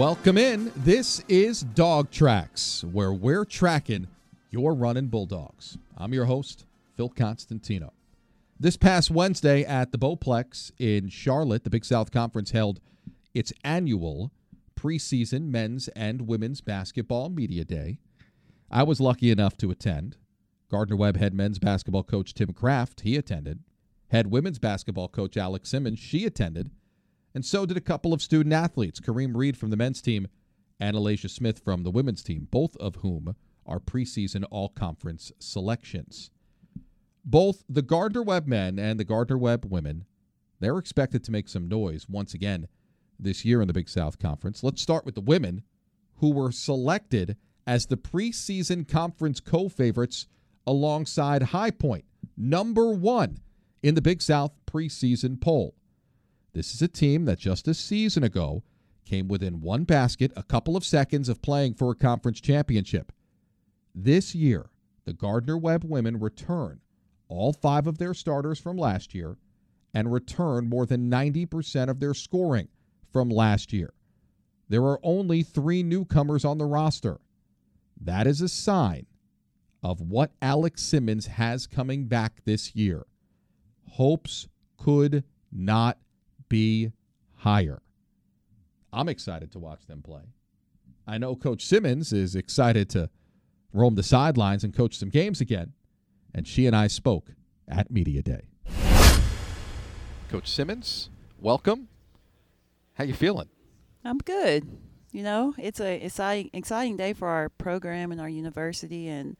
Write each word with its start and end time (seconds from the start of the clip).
Welcome 0.00 0.38
in. 0.38 0.72
This 0.76 1.22
is 1.28 1.60
Dog 1.60 2.10
Tracks, 2.10 2.82
where 2.84 3.12
we're 3.12 3.44
tracking 3.44 4.06
your 4.48 4.72
running 4.72 5.08
Bulldogs. 5.08 5.76
I'm 5.94 6.14
your 6.14 6.24
host, 6.24 6.64
Phil 6.96 7.10
Constantino. 7.10 7.92
This 8.58 8.78
past 8.78 9.10
Wednesday 9.10 9.62
at 9.62 9.92
the 9.92 9.98
Bowplex 9.98 10.72
in 10.78 11.10
Charlotte, 11.10 11.64
the 11.64 11.70
Big 11.70 11.84
South 11.84 12.10
Conference 12.12 12.52
held 12.52 12.80
its 13.34 13.52
annual 13.62 14.32
preseason 14.74 15.50
men's 15.50 15.88
and 15.88 16.26
women's 16.26 16.62
basketball 16.62 17.28
media 17.28 17.66
day. 17.66 17.98
I 18.70 18.84
was 18.84 19.02
lucky 19.02 19.30
enough 19.30 19.58
to 19.58 19.70
attend. 19.70 20.16
Gardner 20.70 20.96
Webb 20.96 21.18
head 21.18 21.34
men's 21.34 21.58
basketball 21.58 22.04
coach 22.04 22.32
Tim 22.32 22.54
Craft, 22.54 23.02
he 23.02 23.16
attended. 23.16 23.58
Head 24.08 24.28
women's 24.28 24.58
basketball 24.58 25.08
coach 25.08 25.36
Alex 25.36 25.68
Simmons, 25.68 25.98
she 25.98 26.24
attended. 26.24 26.70
And 27.34 27.44
so 27.44 27.64
did 27.66 27.76
a 27.76 27.82
couple 27.82 28.12
of 28.12 28.22
student 28.22 28.52
athletes, 28.52 29.00
Kareem 29.00 29.36
Reed 29.36 29.56
from 29.56 29.70
the 29.70 29.76
men's 29.76 30.02
team 30.02 30.28
and 30.80 30.96
Alasia 30.96 31.30
Smith 31.30 31.60
from 31.60 31.82
the 31.82 31.90
women's 31.90 32.22
team, 32.22 32.48
both 32.50 32.76
of 32.78 32.96
whom 32.96 33.36
are 33.66 33.78
preseason 33.78 34.44
all 34.50 34.70
conference 34.70 35.30
selections. 35.38 36.30
Both 37.24 37.64
the 37.68 37.82
Gardner 37.82 38.22
Webb 38.22 38.46
men 38.46 38.78
and 38.78 38.98
the 38.98 39.04
Gardner 39.04 39.38
Webb 39.38 39.66
women, 39.66 40.06
they're 40.58 40.78
expected 40.78 41.22
to 41.24 41.32
make 41.32 41.48
some 41.48 41.68
noise 41.68 42.08
once 42.08 42.34
again 42.34 42.66
this 43.18 43.44
year 43.44 43.60
in 43.60 43.68
the 43.68 43.74
Big 43.74 43.88
South 43.88 44.18
Conference. 44.18 44.64
Let's 44.64 44.82
start 44.82 45.04
with 45.04 45.14
the 45.14 45.20
women 45.20 45.62
who 46.16 46.32
were 46.32 46.50
selected 46.50 47.36
as 47.66 47.86
the 47.86 47.96
preseason 47.96 48.88
conference 48.88 49.40
co 49.40 49.68
favorites 49.68 50.26
alongside 50.66 51.42
High 51.42 51.70
Point, 51.70 52.04
number 52.36 52.90
one 52.90 53.38
in 53.82 53.94
the 53.94 54.02
Big 54.02 54.22
South 54.22 54.52
preseason 54.66 55.40
poll. 55.40 55.74
This 56.52 56.74
is 56.74 56.82
a 56.82 56.88
team 56.88 57.24
that 57.26 57.38
just 57.38 57.68
a 57.68 57.74
season 57.74 58.24
ago 58.24 58.62
came 59.04 59.28
within 59.28 59.60
one 59.60 59.84
basket, 59.84 60.32
a 60.36 60.42
couple 60.42 60.76
of 60.76 60.84
seconds 60.84 61.28
of 61.28 61.42
playing 61.42 61.74
for 61.74 61.90
a 61.90 61.96
conference 61.96 62.40
championship. 62.40 63.12
This 63.94 64.34
year, 64.34 64.70
the 65.04 65.12
Gardner 65.12 65.56
Webb 65.56 65.84
women 65.84 66.18
return 66.18 66.80
all 67.28 67.52
five 67.52 67.86
of 67.86 67.98
their 67.98 68.14
starters 68.14 68.58
from 68.58 68.76
last 68.76 69.14
year 69.14 69.36
and 69.94 70.12
return 70.12 70.68
more 70.68 70.86
than 70.86 71.10
90% 71.10 71.88
of 71.88 72.00
their 72.00 72.14
scoring 72.14 72.68
from 73.12 73.28
last 73.28 73.72
year. 73.72 73.92
There 74.68 74.84
are 74.84 75.00
only 75.02 75.42
three 75.42 75.82
newcomers 75.82 76.44
on 76.44 76.58
the 76.58 76.66
roster. 76.66 77.20
That 78.00 78.26
is 78.26 78.40
a 78.40 78.48
sign 78.48 79.06
of 79.82 80.00
what 80.00 80.32
Alex 80.40 80.82
Simmons 80.82 81.26
has 81.26 81.66
coming 81.66 82.06
back 82.06 82.44
this 82.44 82.74
year. 82.76 83.06
Hopes 83.92 84.46
could 84.76 85.24
not 85.50 85.98
be 86.50 86.92
higher. 87.36 87.80
I'm 88.92 89.08
excited 89.08 89.50
to 89.52 89.58
watch 89.58 89.86
them 89.86 90.02
play. 90.02 90.24
I 91.06 91.16
know 91.16 91.34
Coach 91.34 91.64
Simmons 91.64 92.12
is 92.12 92.36
excited 92.36 92.90
to 92.90 93.08
roam 93.72 93.94
the 93.94 94.02
sidelines 94.02 94.62
and 94.62 94.74
coach 94.74 94.98
some 94.98 95.08
games 95.08 95.40
again, 95.40 95.72
and 96.34 96.46
she 96.46 96.66
and 96.66 96.76
I 96.76 96.88
spoke 96.88 97.30
at 97.66 97.90
Media 97.90 98.20
Day. 98.20 98.42
Coach 100.28 100.50
Simmons, 100.50 101.08
welcome. 101.38 101.88
How 102.94 103.04
you 103.04 103.14
feeling? 103.14 103.48
I'm 104.04 104.18
good. 104.18 104.68
You 105.12 105.22
know, 105.22 105.54
it's 105.56 105.80
a 105.80 106.04
exciting 106.04 106.50
exciting 106.52 106.96
day 106.96 107.12
for 107.12 107.28
our 107.28 107.48
program 107.48 108.12
and 108.12 108.20
our 108.20 108.28
university, 108.28 109.08
and 109.08 109.36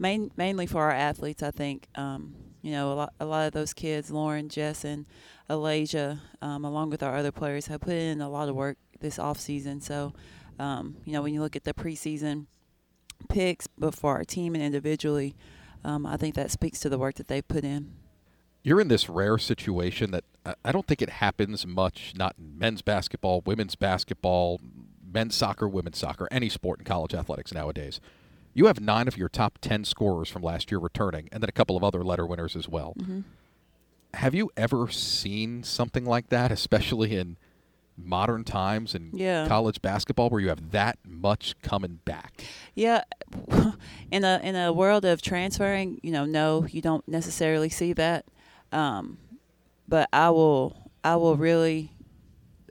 main, 0.00 0.32
mainly 0.36 0.66
for 0.66 0.82
our 0.82 0.90
athletes. 0.90 1.42
I 1.42 1.52
think 1.52 1.86
um, 1.94 2.34
you 2.62 2.72
know 2.72 2.92
a 2.92 2.94
lot 2.94 3.12
a 3.20 3.24
lot 3.26 3.46
of 3.46 3.52
those 3.52 3.72
kids, 3.72 4.10
Lauren, 4.10 4.48
Jess, 4.48 4.84
and 4.84 5.06
Alasia, 5.48 6.20
um, 6.42 6.64
along 6.64 6.90
with 6.90 7.02
our 7.02 7.14
other 7.14 7.30
players, 7.30 7.66
have 7.66 7.82
put 7.82 7.94
in 7.94 8.20
a 8.20 8.28
lot 8.28 8.48
of 8.48 8.56
work 8.56 8.78
this 9.00 9.18
off 9.18 9.38
season. 9.38 9.80
So, 9.80 10.12
um, 10.58 10.96
you 11.04 11.12
know, 11.12 11.22
when 11.22 11.34
you 11.34 11.40
look 11.40 11.56
at 11.56 11.64
the 11.64 11.74
preseason 11.74 12.46
picks, 13.28 13.66
but 13.66 13.94
for 13.94 14.16
our 14.16 14.24
team 14.24 14.54
and 14.54 14.64
individually, 14.64 15.36
um, 15.84 16.06
I 16.06 16.16
think 16.16 16.34
that 16.34 16.50
speaks 16.50 16.80
to 16.80 16.88
the 16.88 16.98
work 16.98 17.16
that 17.16 17.28
they've 17.28 17.46
put 17.46 17.64
in. 17.64 17.92
You're 18.62 18.80
in 18.80 18.88
this 18.88 19.08
rare 19.08 19.38
situation 19.38 20.10
that 20.10 20.24
I 20.64 20.72
don't 20.72 20.86
think 20.86 21.00
it 21.00 21.08
happens 21.08 21.66
much, 21.66 22.12
not 22.14 22.34
in 22.38 22.58
men's 22.58 22.82
basketball, 22.82 23.42
women's 23.46 23.74
basketball, 23.74 24.60
men's 25.02 25.34
soccer, 25.34 25.66
women's 25.66 25.98
soccer, 25.98 26.28
any 26.30 26.50
sport 26.50 26.80
in 26.80 26.84
college 26.84 27.14
athletics 27.14 27.54
nowadays. 27.54 28.00
You 28.52 28.66
have 28.66 28.80
nine 28.80 29.08
of 29.08 29.16
your 29.16 29.28
top 29.28 29.58
10 29.60 29.84
scorers 29.84 30.28
from 30.28 30.42
last 30.42 30.70
year 30.70 30.78
returning, 30.78 31.28
and 31.32 31.42
then 31.42 31.48
a 31.48 31.52
couple 31.52 31.76
of 31.76 31.84
other 31.84 32.02
letter 32.02 32.26
winners 32.26 32.56
as 32.56 32.68
well. 32.68 32.94
Mm-hmm. 32.98 33.20
Have 34.14 34.34
you 34.34 34.50
ever 34.56 34.88
seen 34.88 35.62
something 35.62 36.04
like 36.04 36.30
that, 36.30 36.50
especially 36.50 37.16
in 37.16 37.36
modern 37.96 38.44
times 38.44 38.94
in 38.94 39.10
yeah. 39.12 39.46
college 39.46 39.82
basketball 39.82 40.30
where 40.30 40.40
you 40.40 40.48
have 40.48 40.72
that 40.72 40.98
much 41.06 41.54
coming 41.62 42.00
back? 42.04 42.44
Yeah, 42.74 43.04
in 44.10 44.24
a 44.24 44.40
in 44.42 44.56
a 44.56 44.72
world 44.72 45.04
of 45.04 45.22
transferring, 45.22 46.00
you 46.02 46.10
know, 46.10 46.24
no, 46.24 46.66
you 46.66 46.82
don't 46.82 47.06
necessarily 47.06 47.68
see 47.68 47.92
that. 47.92 48.24
Um, 48.72 49.18
but 49.88 50.08
I 50.12 50.30
will 50.30 50.90
I 51.04 51.16
will 51.16 51.36
really 51.36 51.92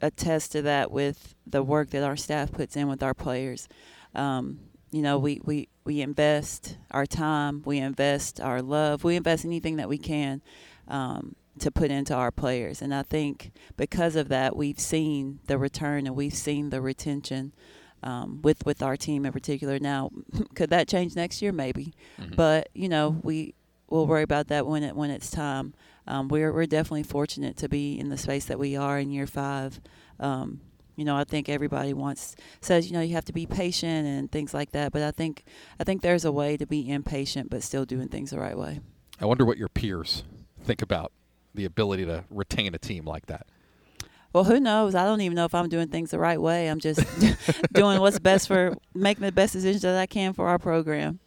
attest 0.01 0.53
to 0.53 0.61
that 0.63 0.91
with 0.91 1.35
the 1.46 1.63
work 1.63 1.90
that 1.91 2.03
our 2.03 2.16
staff 2.16 2.51
puts 2.51 2.75
in 2.75 2.88
with 2.88 3.03
our 3.03 3.13
players. 3.13 3.67
Um, 4.16 4.59
you 4.92 5.02
know, 5.02 5.18
we, 5.18 5.42
we, 5.44 5.68
we 5.84 6.02
invest 6.02 6.78
our 6.92 7.06
time, 7.06 7.62
we 7.66 7.78
invest 7.78 8.42
our 8.42 8.62
love, 8.62 9.04
we 9.04 9.16
invest 9.16 9.46
anything 9.46 9.76
that 9.78 9.90
we 9.90 9.98
can 9.98 10.42
um, 10.88 11.36
to 11.60 11.72
put 11.72 11.92
into 11.92 12.14
our 12.14 12.32
players. 12.32 12.82
And 12.82 12.94
I 12.94 13.04
think 13.04 13.52
because 13.78 14.16
of 14.16 14.30
that, 14.30 14.56
we've 14.56 14.80
seen 14.80 15.40
the 15.48 15.58
return 15.58 16.08
and 16.08 16.16
we've 16.16 16.34
seen 16.34 16.70
the 16.70 16.82
retention 16.82 17.54
um, 18.02 18.42
with 18.42 18.66
with 18.66 18.82
our 18.82 18.96
team 18.96 19.26
in 19.26 19.32
particular. 19.32 19.80
Now, 19.80 20.12
could 20.56 20.70
that 20.70 20.88
change 20.88 21.16
next 21.16 21.42
year? 21.42 21.52
Maybe, 21.52 21.94
mm-hmm. 22.20 22.36
but 22.36 22.70
you 22.74 22.90
know, 22.90 23.20
we 23.24 23.56
will 23.90 24.08
worry 24.08 24.24
about 24.24 24.48
that 24.48 24.66
when 24.66 24.84
it 24.84 24.96
when 24.96 25.10
it's 25.10 25.30
time. 25.30 25.74
Um, 26.08 26.28
we're 26.28 26.54
we're 26.54 26.66
definitely 26.66 27.04
fortunate 27.04 27.58
to 27.58 27.70
be 27.70 28.00
in 28.00 28.10
the 28.10 28.18
space 28.18 28.46
that 28.46 28.60
we 28.60 28.76
are 28.76 29.00
in 29.00 29.12
year 29.12 29.28
five. 29.28 29.80
Um, 30.20 30.62
you 31.00 31.06
know, 31.06 31.16
I 31.16 31.24
think 31.24 31.50
everybody 31.50 31.94
wants 31.94 32.36
says 32.62 32.88
you 32.88 32.94
know 32.94 33.02
you 33.02 33.16
have 33.16 33.26
to 33.26 33.34
be 33.34 33.46
patient 33.46 34.08
and 34.08 34.32
things 34.32 34.54
like 34.54 34.72
that. 34.72 34.92
But 34.92 35.02
I 35.02 35.12
think 35.12 35.44
I 35.80 35.84
think 35.84 36.02
there's 36.02 36.26
a 36.26 36.32
way 36.32 36.58
to 36.58 36.66
be 36.66 36.90
impatient 36.90 37.50
but 37.50 37.64
still 37.64 37.86
doing 37.86 38.08
things 38.08 38.32
the 38.32 38.40
right 38.40 38.58
way. 38.58 38.82
I 39.20 39.26
wonder 39.26 39.46
what 39.46 39.58
your 39.58 39.70
peers 39.70 40.24
think 40.64 40.82
about 40.82 41.12
the 41.54 41.66
ability 41.66 42.06
to 42.06 42.24
retain 42.30 42.74
a 42.74 42.78
team 42.78 43.06
like 43.06 43.28
that? 43.28 43.48
Well, 44.32 44.44
who 44.44 44.59
knows? 44.59 44.94
I 44.94 45.06
don't 45.06 45.22
even 45.22 45.36
know 45.36 45.46
if 45.46 45.56
I'm 45.56 45.70
doing 45.70 45.88
things 45.88 46.12
the 46.12 46.20
right 46.20 46.40
way. 46.40 46.68
I'm 46.68 46.80
just 46.80 47.02
doing 47.74 48.00
what's 48.00 48.20
best 48.20 48.48
for 48.48 48.76
making 48.94 49.24
the 49.24 49.32
best 49.32 49.54
decisions 49.54 49.82
that 49.82 49.98
I 49.98 50.06
can 50.06 50.34
for 50.34 50.48
our 50.48 50.59
program. 50.59 51.20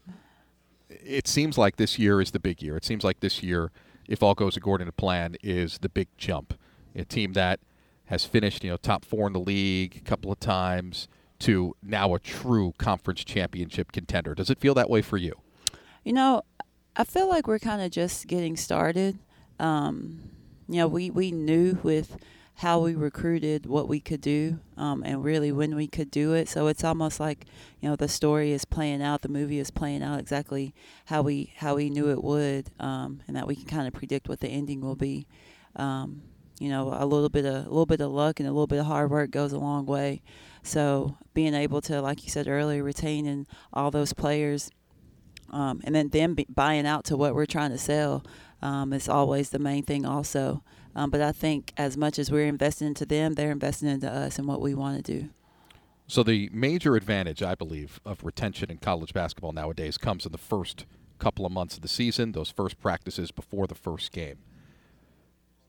It 0.88 1.26
seems 1.26 1.58
like 1.58 1.76
this 1.76 1.98
year 1.98 2.20
is 2.20 2.30
the 2.30 2.38
big 2.38 2.62
year. 2.62 2.76
It 2.76 2.84
seems 2.84 3.02
like 3.02 3.20
this 3.20 3.42
year, 3.42 3.72
if 4.08 4.22
all 4.22 4.34
goes 4.34 4.56
according 4.56 4.86
to 4.86 4.92
plan, 4.92 5.36
is 5.42 5.78
the 5.78 5.88
big 5.88 6.08
jump. 6.16 6.54
A 6.94 7.04
team 7.04 7.32
that 7.32 7.58
has 8.06 8.24
finished, 8.24 8.64
you 8.64 8.70
know, 8.70 8.76
top 8.76 9.04
four 9.04 9.26
in 9.26 9.32
the 9.32 9.40
league 9.40 9.96
a 9.96 10.00
couple 10.00 10.30
of 10.30 10.40
times 10.40 11.08
to 11.40 11.74
now 11.82 12.14
a 12.14 12.18
true 12.18 12.72
conference 12.78 13.24
championship 13.24 13.92
contender. 13.92 14.34
Does 14.34 14.50
it 14.50 14.58
feel 14.60 14.74
that 14.74 14.90
way 14.90 15.02
for 15.02 15.16
you? 15.16 15.34
You 16.04 16.12
know, 16.12 16.42
I 16.96 17.04
feel 17.04 17.28
like 17.28 17.46
we're 17.46 17.58
kind 17.58 17.82
of 17.82 17.90
just 17.90 18.26
getting 18.26 18.56
started. 18.56 19.18
Um, 19.58 20.30
you 20.68 20.76
know, 20.76 20.88
we, 20.88 21.10
we 21.10 21.32
knew 21.32 21.78
with 21.82 22.16
how 22.56 22.78
we 22.78 22.94
recruited 22.94 23.66
what 23.66 23.88
we 23.88 23.98
could 23.98 24.20
do 24.20 24.58
um, 24.76 25.02
and 25.04 25.24
really 25.24 25.50
when 25.50 25.74
we 25.74 25.86
could 25.86 26.10
do 26.10 26.32
it. 26.34 26.48
So 26.48 26.66
it's 26.66 26.84
almost 26.84 27.18
like 27.18 27.46
you 27.80 27.88
know 27.88 27.96
the 27.96 28.08
story 28.08 28.52
is 28.52 28.64
playing 28.64 29.02
out, 29.02 29.22
the 29.22 29.28
movie 29.28 29.58
is 29.58 29.70
playing 29.70 30.02
out 30.02 30.20
exactly 30.20 30.74
how 31.06 31.22
we 31.22 31.52
how 31.56 31.76
we 31.76 31.90
knew 31.90 32.10
it 32.10 32.22
would, 32.22 32.70
um, 32.78 33.22
and 33.26 33.36
that 33.36 33.46
we 33.46 33.56
can 33.56 33.64
kind 33.64 33.88
of 33.88 33.94
predict 33.94 34.28
what 34.28 34.40
the 34.40 34.48
ending 34.48 34.80
will 34.80 34.96
be. 34.96 35.26
Um, 35.76 36.22
you 36.62 36.68
know, 36.68 36.96
a 36.96 37.04
little 37.04 37.28
bit 37.28 37.44
of 37.44 37.54
a 37.66 37.68
little 37.68 37.86
bit 37.86 38.00
of 38.00 38.12
luck 38.12 38.38
and 38.38 38.48
a 38.48 38.52
little 38.52 38.68
bit 38.68 38.78
of 38.78 38.86
hard 38.86 39.10
work 39.10 39.32
goes 39.32 39.52
a 39.52 39.58
long 39.58 39.84
way. 39.84 40.22
So 40.62 41.16
being 41.34 41.54
able 41.54 41.80
to, 41.82 42.00
like 42.00 42.22
you 42.22 42.30
said 42.30 42.46
earlier, 42.46 42.84
retaining 42.84 43.48
all 43.72 43.90
those 43.90 44.12
players, 44.12 44.70
um, 45.50 45.80
and 45.82 45.92
then 45.92 46.10
them 46.10 46.36
buying 46.48 46.86
out 46.86 47.04
to 47.06 47.16
what 47.16 47.34
we're 47.34 47.46
trying 47.46 47.72
to 47.72 47.78
sell 47.78 48.24
um, 48.62 48.92
is 48.92 49.08
always 49.08 49.50
the 49.50 49.58
main 49.58 49.82
thing 49.82 50.06
also. 50.06 50.62
Um, 50.94 51.10
but 51.10 51.20
I 51.20 51.32
think 51.32 51.72
as 51.76 51.96
much 51.96 52.16
as 52.16 52.30
we're 52.30 52.46
investing 52.46 52.86
into 52.86 53.06
them, 53.06 53.34
they're 53.34 53.50
investing 53.50 53.88
into 53.88 54.08
us 54.08 54.38
and 54.38 54.46
what 54.46 54.60
we 54.60 54.72
want 54.72 55.04
to 55.04 55.20
do. 55.20 55.30
So 56.06 56.22
the 56.22 56.48
major 56.52 56.94
advantage, 56.94 57.42
I 57.42 57.56
believe, 57.56 58.00
of 58.04 58.22
retention 58.22 58.70
in 58.70 58.76
college 58.78 59.12
basketball 59.12 59.52
nowadays 59.52 59.98
comes 59.98 60.26
in 60.26 60.30
the 60.30 60.38
first 60.38 60.86
couple 61.18 61.44
of 61.44 61.50
months 61.50 61.74
of 61.74 61.82
the 61.82 61.88
season, 61.88 62.32
those 62.32 62.50
first 62.50 62.80
practices 62.80 63.32
before 63.32 63.66
the 63.66 63.74
first 63.74 64.12
game. 64.12 64.38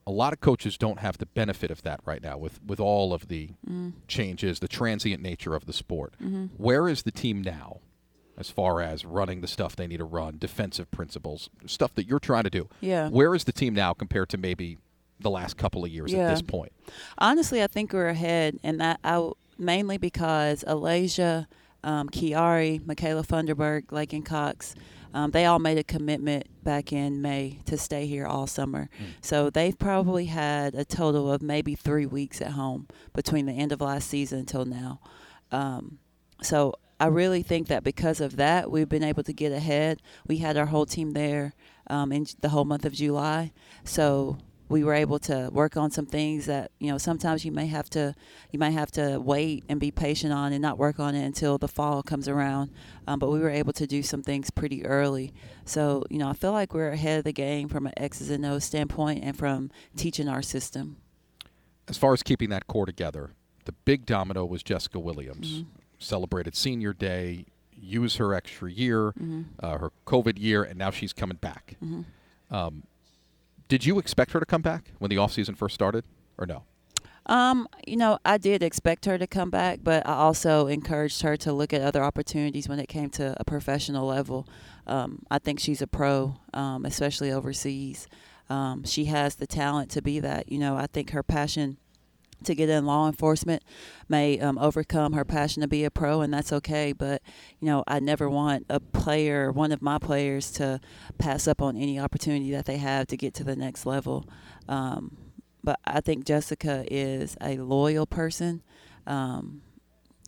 A 0.06 0.10
lot 0.10 0.32
of 0.32 0.40
coaches 0.40 0.76
don't 0.76 1.00
have 1.00 1.18
the 1.18 1.26
benefit 1.26 1.70
of 1.70 1.82
that 1.82 2.00
right 2.04 2.22
now 2.22 2.36
with, 2.36 2.62
with 2.62 2.78
all 2.78 3.14
of 3.14 3.28
the 3.28 3.50
mm. 3.68 3.92
changes, 4.06 4.60
the 4.60 4.68
transient 4.68 5.22
nature 5.22 5.54
of 5.54 5.66
the 5.66 5.72
sport. 5.72 6.14
Mm-hmm. 6.22 6.46
Where 6.56 6.88
is 6.88 7.02
the 7.02 7.10
team 7.10 7.40
now 7.42 7.80
as 8.36 8.50
far 8.50 8.80
as 8.80 9.04
running 9.04 9.40
the 9.40 9.46
stuff 9.46 9.76
they 9.76 9.86
need 9.86 9.98
to 9.98 10.04
run, 10.04 10.38
defensive 10.38 10.90
principles, 10.90 11.50
stuff 11.66 11.94
that 11.94 12.06
you're 12.06 12.18
trying 12.18 12.44
to 12.44 12.50
do. 12.50 12.68
Yeah. 12.80 13.08
Where 13.08 13.34
is 13.34 13.44
the 13.44 13.52
team 13.52 13.74
now 13.74 13.92
compared 13.92 14.28
to 14.30 14.38
maybe 14.38 14.78
the 15.20 15.30
last 15.30 15.56
couple 15.56 15.84
of 15.84 15.90
years 15.90 16.12
yeah. 16.12 16.20
at 16.20 16.30
this 16.30 16.42
point? 16.42 16.72
Honestly, 17.18 17.62
I 17.62 17.66
think 17.66 17.92
we're 17.92 18.08
ahead, 18.08 18.58
and 18.62 18.80
that 18.80 18.98
I 19.04 19.30
mainly 19.58 19.98
because 19.98 20.64
Alasia, 20.66 21.46
um, 21.84 22.08
Kiari, 22.08 22.84
Michaela 22.84 23.22
Funderburg, 23.22 23.92
Lakin 23.92 24.22
Cox, 24.22 24.74
um, 25.12 25.30
they 25.30 25.44
all 25.44 25.60
made 25.60 25.78
a 25.78 25.84
commitment 25.84 26.46
back 26.64 26.92
in 26.92 27.22
May 27.22 27.60
to 27.66 27.78
stay 27.78 28.06
here 28.06 28.26
all 28.26 28.48
summer. 28.48 28.90
Mm. 29.00 29.04
So 29.20 29.48
they've 29.48 29.78
probably 29.78 30.26
had 30.26 30.74
a 30.74 30.84
total 30.84 31.30
of 31.30 31.40
maybe 31.40 31.76
three 31.76 32.06
weeks 32.06 32.42
at 32.42 32.52
home 32.52 32.88
between 33.12 33.46
the 33.46 33.52
end 33.52 33.70
of 33.70 33.80
last 33.80 34.08
season 34.08 34.40
until 34.40 34.64
now. 34.64 35.00
Um, 35.52 35.98
so 36.42 36.74
I 36.98 37.06
really 37.06 37.42
think 37.42 37.68
that 37.68 37.84
because 37.84 38.20
of 38.20 38.36
that, 38.36 38.72
we've 38.72 38.88
been 38.88 39.04
able 39.04 39.22
to 39.22 39.32
get 39.32 39.52
ahead. 39.52 40.02
We 40.26 40.38
had 40.38 40.56
our 40.56 40.66
whole 40.66 40.86
team 40.86 41.12
there 41.12 41.54
um, 41.86 42.10
in 42.10 42.26
the 42.40 42.48
whole 42.48 42.64
month 42.64 42.84
of 42.84 42.92
July. 42.92 43.52
So 43.84 44.38
we 44.74 44.82
were 44.82 44.92
able 44.92 45.20
to 45.20 45.48
work 45.52 45.76
on 45.76 45.88
some 45.88 46.04
things 46.04 46.46
that 46.46 46.72
you 46.80 46.90
know 46.90 46.98
sometimes 46.98 47.44
you 47.44 47.52
may 47.52 47.68
have 47.68 47.88
to 47.88 48.12
you 48.50 48.58
might 48.58 48.70
have 48.70 48.90
to 48.90 49.20
wait 49.20 49.62
and 49.68 49.78
be 49.78 49.92
patient 49.92 50.32
on 50.32 50.52
and 50.52 50.60
not 50.60 50.78
work 50.78 50.98
on 50.98 51.14
it 51.14 51.24
until 51.24 51.58
the 51.58 51.68
fall 51.68 52.02
comes 52.02 52.26
around 52.26 52.72
um, 53.06 53.20
but 53.20 53.30
we 53.30 53.38
were 53.38 53.50
able 53.50 53.72
to 53.72 53.86
do 53.86 54.02
some 54.02 54.20
things 54.20 54.50
pretty 54.50 54.84
early 54.84 55.32
so 55.64 56.02
you 56.10 56.18
know 56.18 56.28
i 56.28 56.32
feel 56.32 56.50
like 56.50 56.74
we're 56.74 56.90
ahead 56.90 57.18
of 57.18 57.24
the 57.24 57.32
game 57.32 57.68
from 57.68 57.86
an 57.86 57.92
x's 57.96 58.30
and 58.30 58.44
o's 58.44 58.64
standpoint 58.64 59.22
and 59.22 59.38
from 59.38 59.70
teaching 59.96 60.28
our 60.28 60.42
system 60.42 60.96
as 61.86 61.96
far 61.96 62.12
as 62.12 62.24
keeping 62.24 62.50
that 62.50 62.66
core 62.66 62.84
together 62.84 63.30
the 63.66 63.72
big 63.84 64.04
domino 64.04 64.44
was 64.44 64.60
jessica 64.60 64.98
williams 64.98 65.58
mm-hmm. 65.58 65.68
celebrated 66.00 66.56
senior 66.56 66.92
day 66.92 67.44
use 67.70 68.16
her 68.16 68.34
extra 68.34 68.68
year 68.68 69.12
mm-hmm. 69.12 69.42
uh, 69.60 69.78
her 69.78 69.92
covid 70.04 70.36
year 70.36 70.64
and 70.64 70.76
now 70.76 70.90
she's 70.90 71.12
coming 71.12 71.36
back 71.36 71.76
mm-hmm. 71.80 72.02
um, 72.52 72.82
did 73.68 73.84
you 73.84 73.98
expect 73.98 74.32
her 74.32 74.40
to 74.40 74.46
come 74.46 74.62
back 74.62 74.92
when 74.98 75.08
the 75.10 75.16
offseason 75.16 75.56
first 75.56 75.74
started, 75.74 76.04
or 76.38 76.46
no? 76.46 76.64
Um, 77.26 77.66
you 77.86 77.96
know, 77.96 78.18
I 78.24 78.36
did 78.36 78.62
expect 78.62 79.06
her 79.06 79.16
to 79.16 79.26
come 79.26 79.50
back, 79.50 79.80
but 79.82 80.06
I 80.06 80.12
also 80.12 80.66
encouraged 80.66 81.22
her 81.22 81.36
to 81.38 81.52
look 81.52 81.72
at 81.72 81.80
other 81.80 82.02
opportunities 82.02 82.68
when 82.68 82.78
it 82.78 82.88
came 82.88 83.08
to 83.10 83.34
a 83.40 83.44
professional 83.44 84.06
level. 84.06 84.46
Um, 84.86 85.24
I 85.30 85.38
think 85.38 85.58
she's 85.58 85.80
a 85.80 85.86
pro, 85.86 86.36
um, 86.52 86.84
especially 86.84 87.32
overseas. 87.32 88.08
Um, 88.50 88.84
she 88.84 89.06
has 89.06 89.36
the 89.36 89.46
talent 89.46 89.90
to 89.92 90.02
be 90.02 90.20
that. 90.20 90.52
You 90.52 90.58
know, 90.58 90.76
I 90.76 90.86
think 90.86 91.10
her 91.10 91.22
passion 91.22 91.78
to 92.44 92.54
get 92.54 92.68
in 92.68 92.86
law 92.86 93.06
enforcement 93.06 93.62
may 94.08 94.38
um, 94.38 94.58
overcome 94.58 95.12
her 95.12 95.24
passion 95.24 95.62
to 95.62 95.68
be 95.68 95.84
a 95.84 95.90
pro, 95.90 96.20
and 96.20 96.32
that's 96.32 96.52
okay. 96.52 96.92
But 96.92 97.22
you 97.60 97.66
know, 97.66 97.84
I 97.86 98.00
never 98.00 98.28
want 98.28 98.66
a 98.68 98.80
player, 98.80 99.50
one 99.52 99.72
of 99.72 99.82
my 99.82 99.98
players, 99.98 100.50
to 100.52 100.80
pass 101.18 101.48
up 101.48 101.60
on 101.60 101.76
any 101.76 101.98
opportunity 101.98 102.50
that 102.52 102.66
they 102.66 102.78
have 102.78 103.06
to 103.08 103.16
get 103.16 103.34
to 103.34 103.44
the 103.44 103.56
next 103.56 103.86
level. 103.86 104.28
Um, 104.68 105.16
but 105.62 105.80
I 105.84 106.00
think 106.00 106.24
Jessica 106.24 106.84
is 106.90 107.36
a 107.40 107.56
loyal 107.56 108.06
person. 108.06 108.62
Um, 109.06 109.62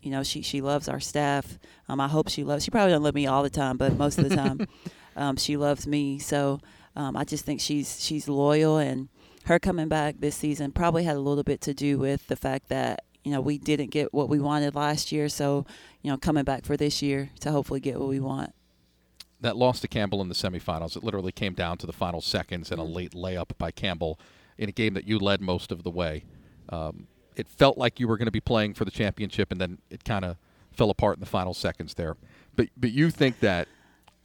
you 0.03 0.11
know, 0.11 0.23
she 0.23 0.43
she 0.43 0.61
loves 0.61 0.89
our 0.89 1.01
staff. 1.01 1.59
Um, 1.89 2.01
I 2.01 2.09
hope 2.09 2.29
she 2.29 2.45
loves. 2.45 2.65
She 2.65 2.71
probably 2.71 2.93
doesn't 2.93 3.03
love 3.03 3.15
me 3.15 3.27
all 3.27 3.43
the 3.43 3.51
time, 3.51 3.77
but 3.77 3.97
most 3.97 4.19
of 4.19 4.29
the 4.29 4.37
time, 4.37 4.67
um, 5.17 5.37
she 5.37 5.57
loves 5.57 5.87
me. 5.87 6.19
So 6.19 6.61
um, 6.95 7.17
I 7.17 7.25
just 7.25 7.45
think 7.45 7.61
she's 7.61 8.03
she's 8.03 8.29
loyal 8.29 8.79
and 8.79 9.09
her 9.47 9.59
coming 9.59 9.89
back 9.89 10.17
this 10.19 10.37
season 10.37 10.73
probably 10.73 11.05
had 11.05 11.17
a 11.17 11.21
little 11.21 11.45
bit 11.45 11.61
to 11.63 11.75
do 11.75 11.99
with 11.99 12.27
the 12.27 12.37
fact 12.37 12.69
that 12.69 13.05
you 13.25 13.31
know 13.31 13.41
we 13.41 13.59
didn't 13.59 13.91
get 13.91 14.13
what 14.13 14.29
we 14.29 14.39
wanted 14.39 14.75
last 14.75 15.13
year, 15.13 15.29
so 15.29 15.65
you 16.03 16.11
know 16.11 16.17
coming 16.17 16.45
back 16.45 16.65
for 16.65 16.77
this 16.77 17.01
year 17.01 17.31
to 17.41 17.51
hopefully 17.51 17.81
get 17.81 17.99
what 17.99 18.09
we 18.09 18.21
want. 18.21 18.53
That 19.41 19.57
loss 19.57 19.81
to 19.81 19.89
Campbell 19.89 20.21
in 20.21 20.29
the 20.29 20.35
semifinals, 20.35 20.97
it 20.97 21.05
literally 21.05 21.33
came 21.33 21.55
down 21.55 21.79
to 21.79 21.87
the 21.87 21.93
final 21.93 22.21
seconds 22.21 22.71
and 22.71 22.81
a 22.81 22.85
mm-hmm. 22.85 22.95
late 22.95 23.13
layup 23.13 23.51
by 23.59 23.71
Campbell 23.71 24.19
in 24.59 24.69
a 24.69 24.73
game 24.73 24.95
that 24.95 25.07
you 25.07 25.19
led 25.19 25.41
most 25.41 25.71
of 25.71 25.83
the 25.83 25.91
way. 25.91 26.25
Um, 26.71 27.07
it 27.37 27.49
felt 27.49 27.77
like 27.77 28.01
you 28.01 28.09
were 28.09 28.17
going 28.17 28.27
to 28.27 28.33
be 28.33 28.41
playing 28.41 28.75
for 28.75 28.85
the 28.85 28.91
championship, 28.91 29.53
and 29.53 29.61
then 29.61 29.79
it 29.91 30.05
kind 30.05 30.25
of 30.25 30.37
fell 30.73 30.91
apart 30.91 31.17
in 31.17 31.21
the 31.21 31.27
final 31.27 31.55
seconds 31.55 31.95
there. 31.95 32.17
But 32.57 32.69
but 32.77 32.91
you 32.91 33.11
think 33.11 33.41
that 33.41 33.69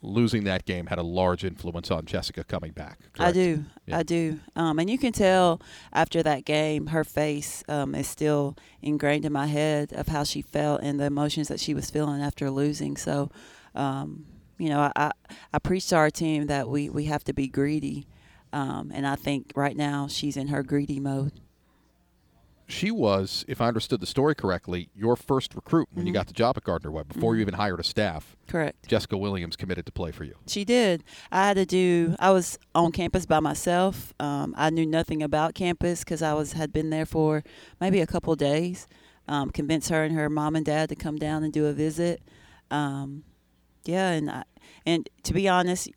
losing 0.01 0.43
that 0.45 0.65
game 0.65 0.87
had 0.87 0.97
a 0.97 1.03
large 1.03 1.43
influence 1.43 1.91
on 1.91 2.05
Jessica 2.05 2.43
coming 2.43 2.71
back. 2.71 2.99
Correct? 3.13 3.19
I 3.19 3.31
do, 3.31 3.65
yeah. 3.85 3.97
I 3.97 4.03
do, 4.03 4.39
um, 4.55 4.79
and 4.79 4.89
you 4.89 4.97
can 4.97 5.13
tell 5.13 5.61
after 5.93 6.23
that 6.23 6.45
game, 6.45 6.87
her 6.87 7.03
face 7.03 7.63
um, 7.67 7.93
is 7.95 8.07
still 8.07 8.57
ingrained 8.81 9.25
in 9.25 9.33
my 9.33 9.47
head 9.47 9.93
of 9.93 10.07
how 10.07 10.23
she 10.23 10.41
felt 10.41 10.81
and 10.81 10.99
the 10.99 11.05
emotions 11.05 11.47
that 11.49 11.59
she 11.59 11.73
was 11.73 11.89
feeling 11.89 12.21
after 12.21 12.49
losing. 12.49 12.97
So, 12.97 13.29
um, 13.75 14.25
you 14.57 14.69
know, 14.69 14.91
I, 14.95 15.11
I 15.53 15.59
preach 15.59 15.87
to 15.87 15.95
our 15.95 16.09
team 16.09 16.47
that 16.47 16.67
we 16.67 16.89
we 16.89 17.05
have 17.05 17.23
to 17.25 17.33
be 17.33 17.47
greedy, 17.47 18.07
um, 18.53 18.91
and 18.93 19.07
I 19.07 19.15
think 19.15 19.53
right 19.55 19.75
now 19.75 20.07
she's 20.07 20.37
in 20.37 20.47
her 20.47 20.63
greedy 20.63 20.99
mode 20.99 21.33
she 22.71 22.91
was, 22.91 23.45
if 23.47 23.61
I 23.61 23.67
understood 23.67 23.99
the 23.99 24.05
story 24.05 24.35
correctly, 24.35 24.89
your 24.95 25.15
first 25.15 25.55
recruit 25.55 25.89
when 25.91 26.01
mm-hmm. 26.01 26.07
you 26.07 26.13
got 26.13 26.27
the 26.27 26.33
job 26.33 26.57
at 26.57 26.63
Gardner 26.63 26.91
Webb 26.91 27.09
before 27.09 27.31
mm-hmm. 27.31 27.37
you 27.37 27.41
even 27.41 27.53
hired 27.55 27.79
a 27.79 27.83
staff. 27.83 28.35
Correct. 28.47 28.87
Jessica 28.87 29.17
Williams 29.17 29.55
committed 29.55 29.85
to 29.85 29.91
play 29.91 30.11
for 30.11 30.23
you. 30.23 30.35
She 30.47 30.65
did. 30.65 31.03
I 31.31 31.47
had 31.47 31.57
to 31.57 31.65
do. 31.65 32.15
I 32.19 32.31
was 32.31 32.57
on 32.73 32.91
campus 32.91 33.25
by 33.25 33.39
myself. 33.39 34.13
Um, 34.19 34.53
I 34.57 34.69
knew 34.69 34.85
nothing 34.85 35.21
about 35.23 35.55
campus 35.55 36.03
because 36.03 36.21
I 36.21 36.33
was 36.33 36.53
had 36.53 36.73
been 36.73 36.89
there 36.89 37.05
for 37.05 37.43
maybe 37.79 38.01
a 38.01 38.07
couple 38.07 38.35
days. 38.35 38.87
Um, 39.27 39.51
convinced 39.51 39.89
her 39.89 40.03
and 40.03 40.15
her 40.15 40.29
mom 40.29 40.55
and 40.55 40.65
dad 40.65 40.89
to 40.89 40.95
come 40.95 41.17
down 41.17 41.43
and 41.43 41.53
do 41.53 41.67
a 41.67 41.73
visit. 41.73 42.21
Um, 42.69 43.23
yeah, 43.85 44.11
and 44.11 44.29
I, 44.29 44.43
and 44.85 45.09
to 45.23 45.33
be 45.33 45.47
honest, 45.47 45.89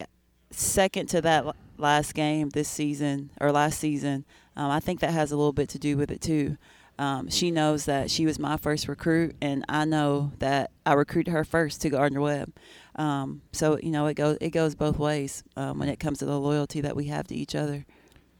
second 0.50 1.08
to 1.08 1.20
that 1.22 1.44
last 1.78 2.14
game 2.14 2.50
this 2.50 2.68
season 2.68 3.30
or 3.40 3.50
last 3.50 3.78
season, 3.78 4.24
um, 4.56 4.70
I 4.70 4.80
think 4.80 5.00
that 5.00 5.10
has 5.10 5.32
a 5.32 5.36
little 5.36 5.52
bit 5.52 5.68
to 5.70 5.78
do 5.78 5.96
with 5.96 6.10
it 6.10 6.20
too. 6.20 6.56
Um, 6.98 7.28
she 7.28 7.50
knows 7.50 7.86
that 7.86 8.10
she 8.10 8.24
was 8.24 8.38
my 8.38 8.56
first 8.56 8.86
recruit, 8.86 9.34
and 9.40 9.64
I 9.68 9.84
know 9.84 10.32
that 10.38 10.70
I 10.86 10.92
recruited 10.92 11.32
her 11.32 11.44
first 11.44 11.82
to 11.82 11.90
Gardner 11.90 12.20
Webb. 12.20 12.52
Um, 12.94 13.42
so 13.52 13.78
you 13.82 13.90
know, 13.90 14.06
it 14.06 14.14
goes 14.14 14.38
it 14.40 14.50
goes 14.50 14.74
both 14.74 14.98
ways 14.98 15.42
um, 15.56 15.80
when 15.80 15.88
it 15.88 15.98
comes 15.98 16.20
to 16.20 16.26
the 16.26 16.38
loyalty 16.38 16.80
that 16.82 16.94
we 16.94 17.06
have 17.06 17.26
to 17.28 17.34
each 17.34 17.54
other. 17.54 17.84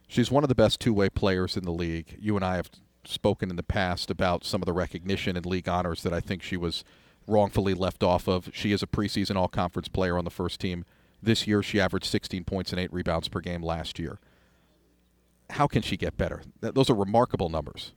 She's 0.06 0.31
one 0.31 0.44
of 0.44 0.49
the 0.49 0.55
best 0.55 0.81
two-way 0.81 1.08
players 1.08 1.56
in 1.56 1.64
the 1.64 1.72
league. 1.72 2.16
You 2.20 2.37
and 2.37 2.44
I 2.44 2.56
have 2.56 2.70
spoken 3.05 3.50
in 3.50 3.56
the 3.56 3.62
past 3.62 4.11
about 4.11 4.44
some 4.44 4.62
of 4.62 4.66
the 4.66 4.72
recognition 4.72 5.37
and 5.37 5.44
league 5.44 5.69
honors 5.69 6.02
that 6.05 6.12
I 6.12 6.20
think 6.20 6.43
she 6.43 6.56
was 6.56 6.84
wrongfully 7.26 7.75
left 7.75 8.02
off 8.05 8.28
of. 8.28 8.50
She 8.52 8.70
is 8.70 8.82
a 8.82 8.87
preseason 8.87 9.34
all-conference 9.34 9.88
player 9.88 10.16
on 10.16 10.25
the 10.25 10.31
first 10.31 10.61
team. 10.61 10.84
This 11.22 11.46
year, 11.46 11.62
she 11.62 11.81
averaged 11.81 12.06
16 12.06 12.44
points 12.44 12.70
and 12.70 12.78
eight 12.78 12.93
rebounds 12.93 13.28
per 13.28 13.40
game. 13.40 13.62
Last 13.62 13.99
year 13.99 14.19
how 15.50 15.67
can 15.67 15.82
she 15.82 15.96
get 15.96 16.17
better? 16.17 16.42
Those 16.61 16.90
are 16.90 16.95
remarkable 16.95 17.49
numbers. 17.49 17.92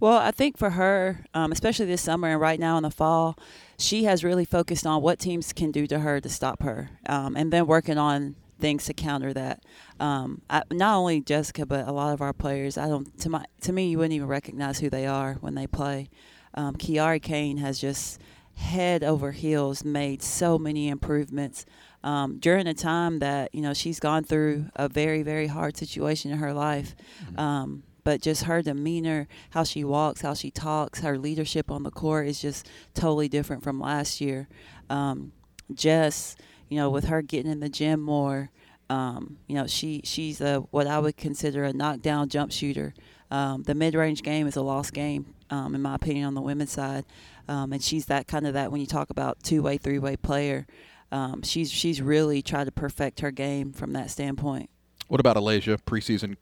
Well, 0.00 0.18
I 0.18 0.30
think 0.30 0.58
for 0.58 0.70
her, 0.70 1.24
um, 1.34 1.52
especially 1.52 1.86
this 1.86 2.02
summer 2.02 2.28
and 2.28 2.40
right 2.40 2.60
now 2.60 2.76
in 2.76 2.82
the 2.82 2.90
fall, 2.90 3.38
she 3.78 4.04
has 4.04 4.22
really 4.22 4.44
focused 4.44 4.86
on 4.86 5.02
what 5.02 5.18
teams 5.18 5.52
can 5.52 5.70
do 5.70 5.86
to 5.86 6.00
her 6.00 6.20
to 6.20 6.28
stop 6.28 6.62
her, 6.62 6.90
um, 7.08 7.36
and 7.36 7.52
then 7.52 7.66
working 7.66 7.98
on 7.98 8.36
things 8.58 8.84
to 8.84 8.94
counter 8.94 9.32
that. 9.32 9.64
Um, 9.98 10.42
I, 10.48 10.62
not 10.70 10.96
only 10.96 11.20
Jessica, 11.20 11.66
but 11.66 11.88
a 11.88 11.92
lot 11.92 12.12
of 12.12 12.20
our 12.20 12.32
players. 12.32 12.78
I 12.78 12.88
don't 12.88 13.18
to 13.20 13.28
my 13.28 13.44
to 13.62 13.72
me, 13.72 13.88
you 13.88 13.98
wouldn't 13.98 14.14
even 14.14 14.28
recognize 14.28 14.78
who 14.78 14.90
they 14.90 15.06
are 15.06 15.34
when 15.34 15.54
they 15.54 15.66
play. 15.66 16.08
Um, 16.54 16.76
Kiari 16.76 17.20
Kane 17.20 17.56
has 17.58 17.78
just 17.80 18.20
head 18.54 19.02
over 19.02 19.32
heels 19.32 19.84
made 19.84 20.22
so 20.22 20.58
many 20.58 20.88
improvements 20.88 21.64
um, 22.04 22.38
during 22.38 22.66
a 22.66 22.74
time 22.74 23.18
that 23.20 23.54
you 23.54 23.60
know 23.60 23.74
she's 23.74 24.00
gone 24.00 24.24
through 24.24 24.66
a 24.76 24.88
very 24.88 25.22
very 25.22 25.46
hard 25.46 25.76
situation 25.76 26.30
in 26.30 26.38
her 26.38 26.52
life. 26.52 26.94
Mm-hmm. 27.24 27.40
Um, 27.40 27.82
but 28.04 28.20
just 28.20 28.44
her 28.44 28.62
demeanor, 28.62 29.28
how 29.50 29.62
she 29.64 29.84
walks, 29.84 30.22
how 30.22 30.34
she 30.34 30.50
talks, 30.50 31.00
her 31.00 31.16
leadership 31.18 31.70
on 31.70 31.84
the 31.84 31.90
court 31.90 32.26
is 32.26 32.40
just 32.40 32.68
totally 32.94 33.28
different 33.28 33.62
from 33.62 33.78
last 33.78 34.20
year. 34.20 34.48
Um, 34.90 35.32
Jess, 35.72 36.36
you 36.68 36.76
know, 36.76 36.90
with 36.90 37.04
her 37.04 37.22
getting 37.22 37.50
in 37.50 37.60
the 37.60 37.68
gym 37.68 38.00
more, 38.00 38.50
um, 38.90 39.38
you 39.46 39.54
know, 39.54 39.66
she 39.66 40.00
she's 40.04 40.40
a 40.40 40.60
what 40.70 40.86
I 40.86 40.98
would 40.98 41.16
consider 41.16 41.64
a 41.64 41.72
knockdown 41.72 42.28
jump 42.28 42.52
shooter. 42.52 42.92
Um, 43.30 43.62
the 43.62 43.74
mid-range 43.74 44.22
game 44.22 44.46
is 44.46 44.56
a 44.56 44.62
lost 44.62 44.92
game, 44.92 45.34
um, 45.48 45.74
in 45.74 45.80
my 45.80 45.94
opinion, 45.94 46.26
on 46.26 46.34
the 46.34 46.42
women's 46.42 46.72
side, 46.72 47.06
um, 47.48 47.72
and 47.72 47.82
she's 47.82 48.06
that 48.06 48.26
kind 48.26 48.46
of 48.46 48.52
that 48.52 48.70
when 48.70 48.82
you 48.82 48.86
talk 48.86 49.08
about 49.08 49.42
two-way, 49.42 49.78
three-way 49.78 50.16
player 50.16 50.66
um, 51.12 51.42
she's 51.42 51.70
she's 51.70 52.00
really 52.00 52.42
tried 52.42 52.64
to 52.64 52.72
perfect 52.72 53.20
her 53.20 53.30
game 53.30 53.72
from 53.72 53.92
that 53.92 54.10
standpoint. 54.10 54.70
What 55.08 55.20
about 55.20 55.36
Alasia, 55.36 55.78
preseason 55.86 56.36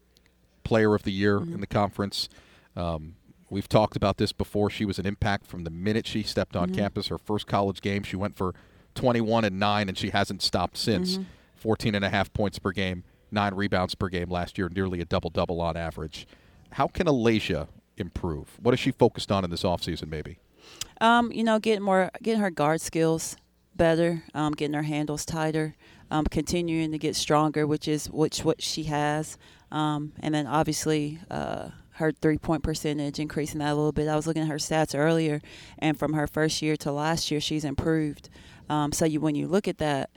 player 0.63 0.95
of 0.95 1.03
the 1.03 1.11
year 1.11 1.39
mm-hmm. 1.39 1.55
in 1.55 1.59
the 1.59 1.67
conference? 1.67 2.29
Um, 2.75 3.15
we've 3.49 3.67
talked 3.67 3.97
about 3.97 4.17
this 4.17 4.31
before. 4.31 4.69
She 4.69 4.85
was 4.85 4.97
an 4.97 5.05
impact 5.05 5.45
from 5.45 5.65
the 5.65 5.69
minute 5.69 6.07
she 6.07 6.23
stepped 6.23 6.55
on 6.55 6.69
mm-hmm. 6.69 6.79
campus. 6.79 7.07
Her 7.07 7.17
first 7.17 7.47
college 7.47 7.81
game, 7.81 8.03
she 8.03 8.15
went 8.15 8.37
for 8.37 8.55
21 8.95 9.43
and 9.43 9.59
9, 9.59 9.89
and 9.89 9.97
she 9.97 10.11
hasn't 10.11 10.41
stopped 10.41 10.77
since. 10.77 11.15
Mm-hmm. 11.15 11.23
14 11.57 11.93
and 11.93 12.05
a 12.05 12.09
half 12.09 12.31
points 12.33 12.57
per 12.57 12.71
game, 12.71 13.03
nine 13.29 13.53
rebounds 13.53 13.93
per 13.93 14.07
game 14.07 14.29
last 14.29 14.57
year, 14.57 14.69
nearly 14.69 15.01
a 15.01 15.05
double 15.05 15.29
double 15.29 15.61
on 15.61 15.75
average. 15.75 16.25
How 16.71 16.87
can 16.87 17.07
Alasia 17.07 17.67
improve? 17.97 18.57
What 18.59 18.73
is 18.73 18.79
she 18.79 18.91
focused 18.91 19.31
on 19.31 19.43
in 19.43 19.51
this 19.51 19.63
offseason, 19.63 20.07
maybe? 20.07 20.39
Um, 21.01 21.31
you 21.31 21.43
know, 21.43 21.59
getting 21.59 21.83
more, 21.83 22.09
getting 22.23 22.39
her 22.39 22.49
guard 22.49 22.81
skills 22.81 23.35
better, 23.75 24.23
um, 24.33 24.53
getting 24.53 24.73
her 24.73 24.83
handles 24.83 25.25
tighter, 25.25 25.75
um, 26.09 26.25
continuing 26.25 26.91
to 26.91 26.97
get 26.97 27.15
stronger, 27.15 27.65
which 27.65 27.87
is 27.87 28.09
which 28.09 28.43
what 28.43 28.61
she 28.61 28.83
has, 28.83 29.37
um, 29.71 30.13
and 30.19 30.33
then 30.35 30.47
obviously 30.47 31.19
uh, 31.29 31.69
her 31.93 32.11
three 32.11 32.37
point 32.37 32.63
percentage, 32.63 33.19
increasing 33.19 33.59
that 33.59 33.71
a 33.71 33.75
little 33.75 33.91
bit. 33.91 34.07
I 34.07 34.15
was 34.15 34.27
looking 34.27 34.43
at 34.43 34.49
her 34.49 34.55
stats 34.55 34.97
earlier, 34.97 35.41
and 35.79 35.97
from 35.97 36.13
her 36.13 36.27
first 36.27 36.61
year 36.61 36.75
to 36.77 36.91
last 36.91 37.31
year, 37.31 37.39
she's 37.39 37.63
improved. 37.63 38.29
Um, 38.69 38.91
so 38.91 39.05
you, 39.05 39.19
when 39.19 39.35
you 39.35 39.47
look 39.47 39.67
at 39.67 39.77
that, 39.79 40.09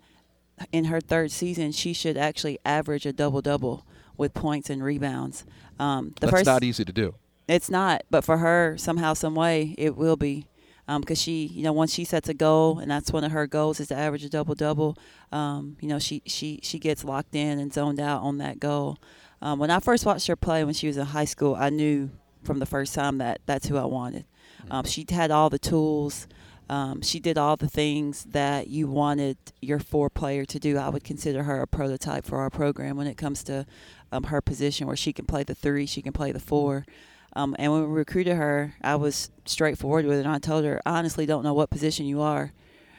in 0.73 0.85
her 0.85 1.01
third 1.01 1.31
season, 1.31 1.73
she 1.73 1.93
should 1.93 2.17
actually 2.17 2.59
average 2.65 3.07
a 3.07 3.13
double 3.13 3.41
double 3.41 3.87
with 4.17 4.35
points 4.35 4.71
and 4.71 4.83
rebounds. 4.83 5.45
Um, 5.79 6.15
the 6.21 6.27
That's 6.27 6.31
first, 6.31 6.47
not 6.47 6.63
easy 6.63 6.85
to 6.85 6.93
do. 6.93 7.15
It's 7.49 7.69
not, 7.69 8.05
but 8.11 8.25
for 8.25 8.39
her, 8.39 8.77
somehow, 8.79 9.15
some 9.15 9.35
way, 9.35 9.75
it 9.77 9.97
will 9.97 10.17
be. 10.17 10.47
Because 10.87 11.19
um, 11.19 11.23
she, 11.23 11.47
you 11.47 11.63
know, 11.63 11.73
once 11.73 11.95
she 11.95 12.05
sets 12.05 12.29
a 12.29 12.35
goal, 12.35 12.79
and 12.79 12.91
that's 12.91 13.11
one 13.11 13.25
of 13.25 13.33
her 13.33 13.47
goals 13.47 13.81
is 13.81 13.89
to 13.89 13.97
average 13.97 14.25
a 14.25 14.29
double 14.29 14.55
double. 14.55 14.99
Um, 15.33 15.77
you 15.81 15.89
know, 15.89 15.99
she 15.99 16.23
she 16.27 16.61
she 16.63 16.79
gets 16.79 17.05
locked 17.05 17.35
in 17.35 17.59
and 17.59 17.73
zoned 17.73 18.01
out 18.01 18.23
on 18.23 18.39
that 18.39 18.61
goal. 18.61 18.99
Um, 19.41 19.59
when 19.59 19.71
I 19.71 19.79
first 19.79 20.05
watched 20.05 20.27
her 20.27 20.37
play 20.37 20.65
when 20.65 20.75
she 20.75 20.87
was 20.87 20.97
in 20.97 21.07
high 21.07 21.25
school, 21.25 21.55
I 21.55 21.71
knew 21.71 22.11
from 22.43 22.59
the 22.59 22.67
first 22.67 22.95
time 22.95 23.19
that 23.19 23.41
that's 23.47 23.67
who 23.67 23.77
I 23.77 23.85
wanted. 23.85 24.25
Mm-hmm. 24.63 24.73
Um, 24.73 24.85
she 24.85 25.07
had 25.09 25.31
all 25.31 25.51
the 25.51 25.59
tools. 25.59 26.27
Um, 26.69 27.03
she 27.03 27.21
did 27.21 27.37
all 27.37 27.57
the 27.57 27.69
things 27.69 28.25
that 28.25 28.69
you 28.69 28.87
wanted 28.87 29.37
your 29.61 29.79
four 29.79 30.09
player 30.09 30.47
to 30.47 30.59
do. 30.59 30.79
I 30.79 30.89
would 30.89 31.05
consider 31.05 31.43
her 31.43 31.61
a 31.61 31.67
prototype 31.67 32.25
for 32.25 32.39
our 32.39 32.49
program 32.49 32.97
when 32.97 33.07
it 33.07 33.19
comes 33.19 33.43
to 33.45 33.67
um, 34.11 34.25
her 34.25 34.41
position, 34.41 34.87
where 34.87 34.97
she 34.97 35.13
can 35.13 35.27
play 35.27 35.45
the 35.45 35.55
three, 35.55 35.85
she 35.87 36.01
can 36.01 36.13
play 36.13 36.33
the 36.33 36.41
four. 36.41 36.87
Um, 37.37 37.57
and 37.59 37.73
when 37.73 37.83
we 37.83 37.89
recruited 37.89 38.37
her, 38.37 38.75
I 38.83 38.97
was 38.97 39.31
straightforward 39.45 40.07
with 40.07 40.19
it. 40.19 40.27
And 40.27 40.35
I 40.35 40.39
told 40.39 40.65
her, 40.65 40.81
I 40.87 40.99
honestly 40.99 41.27
don't 41.27 41.43
know 41.43 41.55
what 41.55 41.71
position 41.71 42.07
you 42.07 42.21
are, 42.21 42.53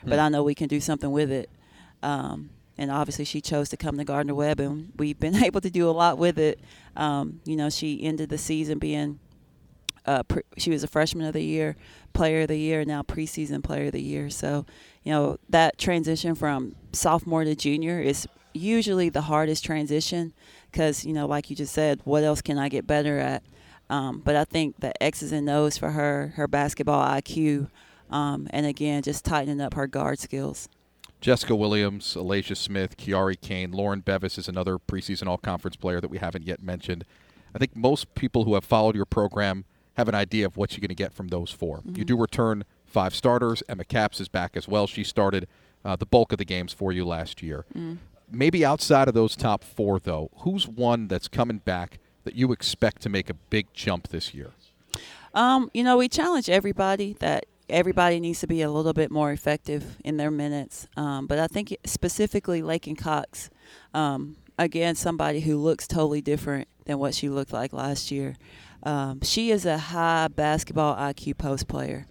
but 0.03 0.19
I 0.19 0.29
know 0.29 0.43
we 0.43 0.55
can 0.55 0.67
do 0.67 0.79
something 0.79 1.11
with 1.11 1.31
it. 1.31 1.49
Um, 2.03 2.49
and 2.77 2.91
obviously, 2.91 3.23
she 3.23 3.39
chose 3.39 3.69
to 3.69 3.77
come 3.77 3.97
to 3.97 4.03
Gardner 4.03 4.35
Webb, 4.35 4.59
and 4.59 4.91
we've 4.97 5.19
been 5.19 5.35
able 5.43 5.61
to 5.61 5.69
do 5.69 5.89
a 5.89 5.91
lot 5.91 6.17
with 6.17 6.37
it. 6.37 6.59
Um, 6.95 7.39
you 7.45 7.55
know, 7.55 7.69
she 7.69 8.03
ended 8.03 8.29
the 8.29 8.37
season 8.37 8.79
being 8.79 9.19
uh, 10.05 10.23
pre- 10.23 10.43
she 10.57 10.69
was 10.69 10.83
a 10.83 10.87
freshman 10.87 11.25
of 11.25 11.33
the 11.33 11.43
year, 11.43 11.75
player 12.13 12.41
of 12.41 12.47
the 12.49 12.57
year, 12.57 12.85
now 12.85 13.01
preseason 13.01 13.63
player 13.63 13.87
of 13.87 13.91
the 13.93 14.01
year. 14.01 14.29
So, 14.29 14.65
you 15.03 15.11
know, 15.11 15.37
that 15.49 15.77
transition 15.77 16.35
from 16.35 16.75
sophomore 16.91 17.43
to 17.43 17.55
junior 17.55 17.99
is 17.99 18.27
usually 18.53 19.09
the 19.09 19.21
hardest 19.21 19.65
transition 19.65 20.33
because, 20.71 21.05
you 21.05 21.13
know, 21.13 21.25
like 21.25 21.49
you 21.49 21.55
just 21.55 21.73
said, 21.73 22.01
what 22.03 22.23
else 22.23 22.41
can 22.41 22.57
I 22.57 22.69
get 22.69 22.85
better 22.85 23.19
at? 23.19 23.43
Um, 23.89 24.21
but 24.23 24.35
I 24.35 24.45
think 24.45 24.79
the 24.79 25.01
X's 25.01 25.31
and 25.31 25.49
O's 25.49 25.77
for 25.77 25.91
her, 25.91 26.33
her 26.35 26.47
basketball 26.47 27.05
IQ, 27.05 27.69
um, 28.09 28.47
and 28.49 28.65
again, 28.65 29.03
just 29.03 29.25
tightening 29.25 29.61
up 29.61 29.73
her 29.75 29.87
guard 29.87 30.19
skills. 30.19 30.69
Jessica 31.21 31.55
Williams, 31.55 32.15
Alasia 32.15 32.55
Smith, 32.55 32.97
Kiari 32.97 33.39
Kane, 33.39 33.71
Lauren 33.71 34.01
Bevis 34.01 34.37
is 34.37 34.47
another 34.47 34.77
preseason 34.77 35.27
all 35.27 35.37
conference 35.37 35.75
player 35.75 36.01
that 36.01 36.09
we 36.09 36.17
haven't 36.17 36.45
yet 36.45 36.61
mentioned. 36.61 37.03
I 37.53 37.57
think 37.57 37.75
most 37.75 38.13
people 38.15 38.43
who 38.43 38.53
have 38.53 38.65
followed 38.65 38.95
your 38.95 39.05
program 39.05 39.65
have 39.95 40.07
an 40.09 40.15
idea 40.15 40.45
of 40.45 40.57
what 40.57 40.73
you're 40.73 40.81
going 40.81 40.89
to 40.89 40.95
get 40.95 41.13
from 41.13 41.29
those 41.29 41.51
4 41.51 41.77
mm-hmm. 41.77 41.95
You 41.95 42.05
do 42.05 42.17
return 42.17 42.63
five 42.85 43.15
starters. 43.15 43.63
Emma 43.67 43.85
Caps 43.85 44.19
is 44.19 44.27
back 44.27 44.55
as 44.55 44.67
well. 44.67 44.87
She 44.87 45.03
started 45.03 45.47
uh, 45.83 45.95
the 45.95 46.05
bulk 46.05 46.31
of 46.31 46.37
the 46.37 46.45
games 46.45 46.73
for 46.73 46.91
you 46.91 47.05
last 47.05 47.41
year. 47.41 47.65
Mm. 47.75 47.97
Maybe 48.31 48.65
outside 48.65 49.07
of 49.07 49.13
those 49.13 49.35
top 49.35 49.63
four, 49.63 49.99
though, 49.99 50.31
who's 50.39 50.67
one 50.67 51.07
that's 51.07 51.27
coming 51.27 51.59
back 51.59 51.99
that 52.25 52.35
you 52.35 52.51
expect 52.51 53.01
to 53.03 53.09
make 53.09 53.29
a 53.29 53.33
big 53.33 53.67
jump 53.73 54.09
this 54.09 54.33
year? 54.33 54.51
Um, 55.33 55.69
you 55.73 55.83
know, 55.83 55.97
we 55.97 56.09
challenge 56.09 56.49
everybody 56.49 57.13
that 57.19 57.45
everybody 57.69 58.19
needs 58.19 58.39
to 58.41 58.47
be 58.47 58.61
a 58.61 58.69
little 58.69 58.93
bit 58.93 59.11
more 59.11 59.31
effective 59.31 59.97
in 60.03 60.17
their 60.17 60.31
minutes. 60.31 60.87
Um, 60.95 61.27
but 61.27 61.39
I 61.39 61.47
think 61.47 61.75
specifically 61.85 62.61
Lakin 62.61 62.95
Cox, 62.95 63.49
um, 63.93 64.37
again, 64.57 64.95
somebody 64.95 65.41
who 65.41 65.57
looks 65.57 65.87
totally 65.87 66.21
different 66.21 66.67
than 66.85 66.99
what 66.99 67.15
she 67.15 67.29
looked 67.29 67.53
like 67.53 67.73
last 67.73 68.11
year. 68.11 68.35
Um, 68.83 69.21
she 69.21 69.51
is 69.51 69.65
a 69.65 69.77
high 69.77 70.27
basketball 70.27 70.95
IQ 70.95 71.37
post 71.37 71.67
player. 71.67 72.07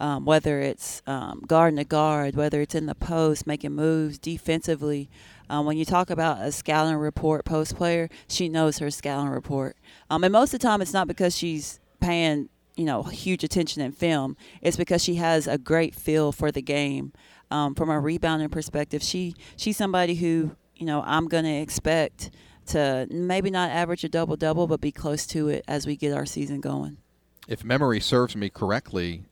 Um, 0.00 0.24
whether 0.24 0.60
it's 0.60 1.02
um, 1.06 1.40
guard 1.46 1.76
to 1.76 1.84
guard, 1.84 2.34
whether 2.34 2.60
it's 2.60 2.74
in 2.74 2.86
the 2.86 2.96
post, 2.96 3.46
making 3.46 3.72
moves 3.72 4.18
defensively. 4.18 5.08
Um, 5.50 5.66
when 5.66 5.76
you 5.76 5.84
talk 5.84 6.10
about 6.10 6.40
a 6.40 6.52
scouting 6.52 6.96
report 6.96 7.44
post 7.44 7.76
player, 7.76 8.08
she 8.28 8.48
knows 8.48 8.78
her 8.78 8.90
scouting 8.90 9.30
report. 9.30 9.76
Um, 10.10 10.24
and 10.24 10.32
most 10.32 10.54
of 10.54 10.60
the 10.60 10.66
time, 10.66 10.80
it's 10.80 10.92
not 10.92 11.06
because 11.06 11.36
she's 11.36 11.80
paying 12.00 12.48
you 12.76 12.84
know 12.84 13.02
huge 13.02 13.44
attention 13.44 13.82
in 13.82 13.92
film. 13.92 14.36
It's 14.60 14.76
because 14.76 15.02
she 15.02 15.16
has 15.16 15.46
a 15.46 15.58
great 15.58 15.94
feel 15.94 16.32
for 16.32 16.50
the 16.50 16.62
game. 16.62 17.12
Um, 17.50 17.74
from 17.74 17.90
a 17.90 18.00
rebounding 18.00 18.48
perspective, 18.48 19.02
she 19.02 19.34
she's 19.56 19.76
somebody 19.76 20.14
who 20.14 20.56
you 20.76 20.86
know 20.86 21.02
I'm 21.04 21.26
going 21.26 21.44
to 21.44 21.54
expect 21.54 22.30
to 22.66 23.06
maybe 23.10 23.50
not 23.50 23.70
average 23.70 24.04
a 24.04 24.08
double 24.08 24.36
double, 24.36 24.66
but 24.66 24.80
be 24.80 24.92
close 24.92 25.26
to 25.28 25.48
it 25.48 25.64
as 25.68 25.86
we 25.86 25.96
get 25.96 26.12
our 26.12 26.26
season 26.26 26.60
going. 26.60 26.98
If 27.46 27.62
memory 27.62 28.00
serves 28.00 28.34
me 28.34 28.48
correctly, 28.48 29.24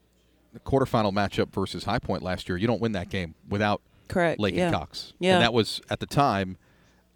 the 0.52 0.60
quarterfinal 0.60 1.12
matchup 1.12 1.50
versus 1.50 1.84
High 1.84 1.98
Point 1.98 2.22
last 2.22 2.48
year, 2.48 2.58
you 2.58 2.66
don't 2.66 2.80
win 2.80 2.92
that 2.92 3.08
game 3.08 3.34
without 3.48 3.80
correct 4.08 4.40
Lakin 4.40 4.58
yeah. 4.58 4.70
Cox. 4.70 5.12
Yeah, 5.18 5.34
and 5.34 5.42
that 5.42 5.52
was 5.52 5.80
at 5.90 6.00
the 6.00 6.06
time 6.06 6.56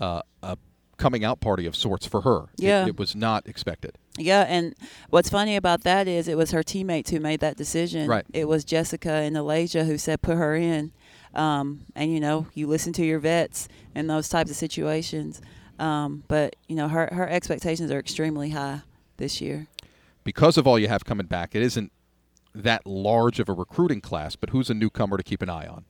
uh, 0.01 0.23
a 0.43 0.59
coming 0.97 1.25
out 1.25 1.41
party 1.41 1.67
of 1.67 1.77
sorts 1.77 2.07
for 2.07 2.23
her. 2.23 2.47
Yeah, 2.57 2.85
it, 2.85 2.89
it, 2.89 2.99
was 2.99 3.15
not 3.15 3.47
expected. 3.47 3.99
Yeah, 4.19 4.43
and 4.49 4.75
what's 5.11 5.29
funny 5.29 5.57
about 5.57 5.83
that 5.83 6.09
is 6.09 6.29
it 6.29 6.37
was 6.37 6.51
her 6.53 6.63
teammates 6.63 7.11
who 7.11 7.21
made 7.21 7.41
that 7.41 7.57
decision. 7.57 8.09
Right. 8.09 8.25
It 8.33 8.49
was 8.49 8.65
Jessica 8.65 9.11
and 9.11 9.37
Alasia 9.37 9.87
who 9.87 9.99
said 9.99 10.23
put 10.23 10.37
her 10.37 10.55
in. 10.57 10.93
Um, 11.35 11.83
and 11.95 12.13
you 12.13 12.19
know, 12.19 12.47
you 12.55 12.67
listen 12.67 12.93
to 12.95 13.05
your 13.05 13.19
vets 13.19 13.69
in 13.95 14.07
those 14.07 14.29
types 14.29 14.51
of 14.51 14.57
situations. 14.57 15.43
Um, 15.79 16.25
but 16.29 16.57
you 16.67 16.77
know, 16.77 16.89
her 16.89 17.09
her 17.13 17.29
expectations 17.29 17.91
are 17.91 17.99
extremely 17.99 18.51
high 18.51 18.83
this 19.19 19.41
year. 19.41 19.67
Because 20.25 20.57
of 20.57 20.67
all 20.67 20.79
you 20.79 20.89
have 20.89 21.05
coming 21.05 21.27
back, 21.27 21.55
it 21.55 21.63
isn't 21.63 21.93
that 22.55 22.87
large 22.87 23.39
of 23.39 23.49
a 23.49 23.53
recruiting 23.53 24.01
class. 24.01 24.35
But 24.35 24.51
who's 24.51 24.71
a 24.71 24.75
newcomer 24.75 25.19
to 25.19 25.23
keep 25.23 25.43
an 25.43 25.51
eye 25.51 25.67
on? 25.67 25.85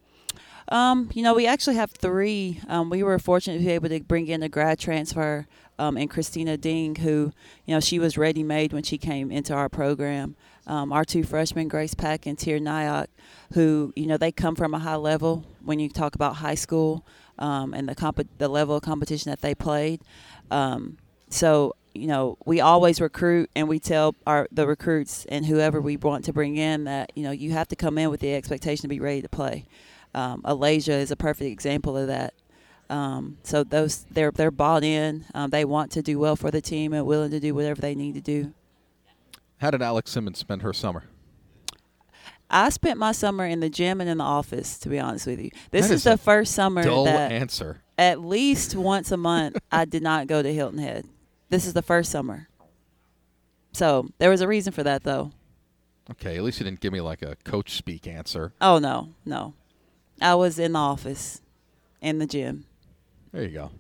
Um, 0.69 1.11
you 1.15 1.23
know, 1.23 1.35
we 1.35 1.47
actually 1.47 1.77
have 1.77 1.91
three. 1.93 2.61
Um, 2.69 2.91
we 2.91 3.03
were 3.03 3.19
fortunate 3.19 3.59
to 3.59 3.65
be 3.65 3.71
able 3.71 3.89
to 3.89 4.01
bring 4.01 4.27
in 4.27 4.43
a 4.43 4.49
grad 4.49 4.79
transfer 4.79 5.47
um, 5.79 5.97
and 5.97 6.11
Christina 6.11 6.57
Ding, 6.57 6.97
who, 6.97 7.33
you 7.65 7.75
know, 7.75 7.81
she 7.81 7.99
was 7.99 8.19
ready 8.19 8.43
made 8.43 8.73
when 8.73 8.83
she 8.83 8.99
came 8.99 9.31
into 9.31 9.55
our 9.55 9.69
program. 9.69 10.35
Um, 10.67 10.93
our 10.93 11.05
two 11.05 11.23
freshmen, 11.23 11.69
Grace 11.69 11.95
Pack 11.95 12.27
and 12.27 12.37
Tier 12.37 12.59
Nyack, 12.59 13.09
who, 13.53 13.93
you 13.95 14.07
know, 14.07 14.17
they 14.17 14.33
come 14.33 14.57
from 14.57 14.75
a 14.75 14.81
high 14.81 14.97
level 14.97 15.45
when 15.63 15.79
you 15.79 15.89
talk 15.89 16.17
about 16.17 16.37
high 16.37 16.57
school 16.57 17.07
um, 17.39 17.73
and 17.73 17.89
the 17.89 17.95
comp- 17.95 18.29
the 18.39 18.49
level 18.49 18.77
of 18.77 18.83
competition 18.83 19.31
that 19.31 19.43
they 19.43 19.55
played. 19.55 20.01
Um, 20.51 20.97
so 21.29 21.75
you 21.95 22.07
know 22.07 22.37
we 22.45 22.61
always 22.61 23.01
recruit 23.01 23.51
and 23.57 23.69
we 23.69 23.79
tell 23.79 24.15
our 24.27 24.47
the 24.53 24.67
recruits 24.67 25.25
and 25.27 25.47
whoever 25.47 25.81
we 25.81 25.97
want 25.97 26.25
to 26.27 26.33
bring 26.33 26.57
in 26.57 26.85
that 26.85 27.11
you 27.15 27.23
know 27.23 27.31
you 27.31 27.53
have 27.53 27.69
to 27.69 27.77
come 27.77 27.99
in 27.99 28.11
with 28.11 28.21
the 28.21 28.35
expectation 28.35 28.83
to 28.83 28.89
be 28.89 29.01
ready 29.01 29.23
to 29.23 29.29
play. 29.29 29.65
Um, 30.17 30.43
Alasia 30.43 30.99
is 30.99 31.11
a 31.11 31.17
perfect 31.17 31.51
example 31.51 31.97
of 31.97 32.09
that. 32.09 32.35
Um, 32.89 33.37
so 33.43 33.65
those 33.65 34.07
they're 34.11 34.31
they're 34.31 34.51
bought 34.51 34.83
in. 34.83 35.27
Um, 35.35 35.51
they 35.51 35.65
want 35.65 35.93
to 35.93 36.03
do 36.03 36.19
well 36.19 36.37
for 36.37 36.51
the 36.51 36.61
team 36.61 36.93
and 36.93 37.05
willing 37.07 37.31
to 37.33 37.41
do 37.41 37.55
whatever 37.55 37.81
they 37.81 37.95
need 37.95 38.15
to 38.15 38.21
do. 38.21 38.53
How 39.59 39.71
did 39.71 39.83
Alex 39.83 40.11
Simmons 40.11 40.39
spend 40.39 40.63
her 40.63 40.73
summer? 40.73 41.05
I 42.49 42.69
spent 42.69 42.99
my 42.99 43.13
summer 43.13 43.45
in 43.45 43.61
the 43.61 43.69
gym 43.69 44.01
and 44.01 44.09
in 44.09 44.19
the 44.19 44.25
office. 44.25 44.79
To 44.79 44.89
be 44.89 44.99
honest 44.99 45.27
with 45.27 45.41
you, 45.41 45.51
this 45.71 45.87
is, 45.87 45.93
is, 45.93 46.05
the 46.05 46.17
first 46.17 46.55
summer 46.55 46.83
dull 46.83 47.05
that 47.05 47.33
answer. 47.33 47.83
At 47.99 48.21
least 48.21 48.75
once 48.75 49.11
a 49.11 49.17
month, 49.17 49.59
I 49.73 49.85
did 49.85 50.03
not 50.03 50.29
go 50.29 50.43
to 50.43 50.53
Hilton 50.53 50.79
Head. 50.79 51.07
This 51.51 51.67
is 51.67 51.75
the 51.75 51.83
first 51.83 52.11
summer. 52.11 52.49
So 53.73 54.09
there 54.19 54.31
was 54.31 54.41
a 54.41 54.49
reason 54.49 54.73
for 54.73 54.83
that, 54.85 55.03
though. 55.03 55.33
Okay, 56.11 56.37
at 56.37 56.43
least 56.43 56.61
you 56.61 56.65
didn't 56.65 56.81
give 56.81 56.93
me 56.93 57.01
like 57.01 57.23
a 57.23 57.37
coach 57.45 57.73
speak 57.73 58.07
answer. 58.07 58.53
Oh 58.61 58.79
no, 58.79 59.09
no, 59.25 59.55
I 60.21 60.35
was 60.35 60.59
in 60.59 60.73
the 60.73 60.79
office, 60.79 61.43
in 62.01 62.19
the 62.19 62.27
gym. 62.27 62.65
There 63.33 63.43
you 63.43 63.51
go. 63.51 63.71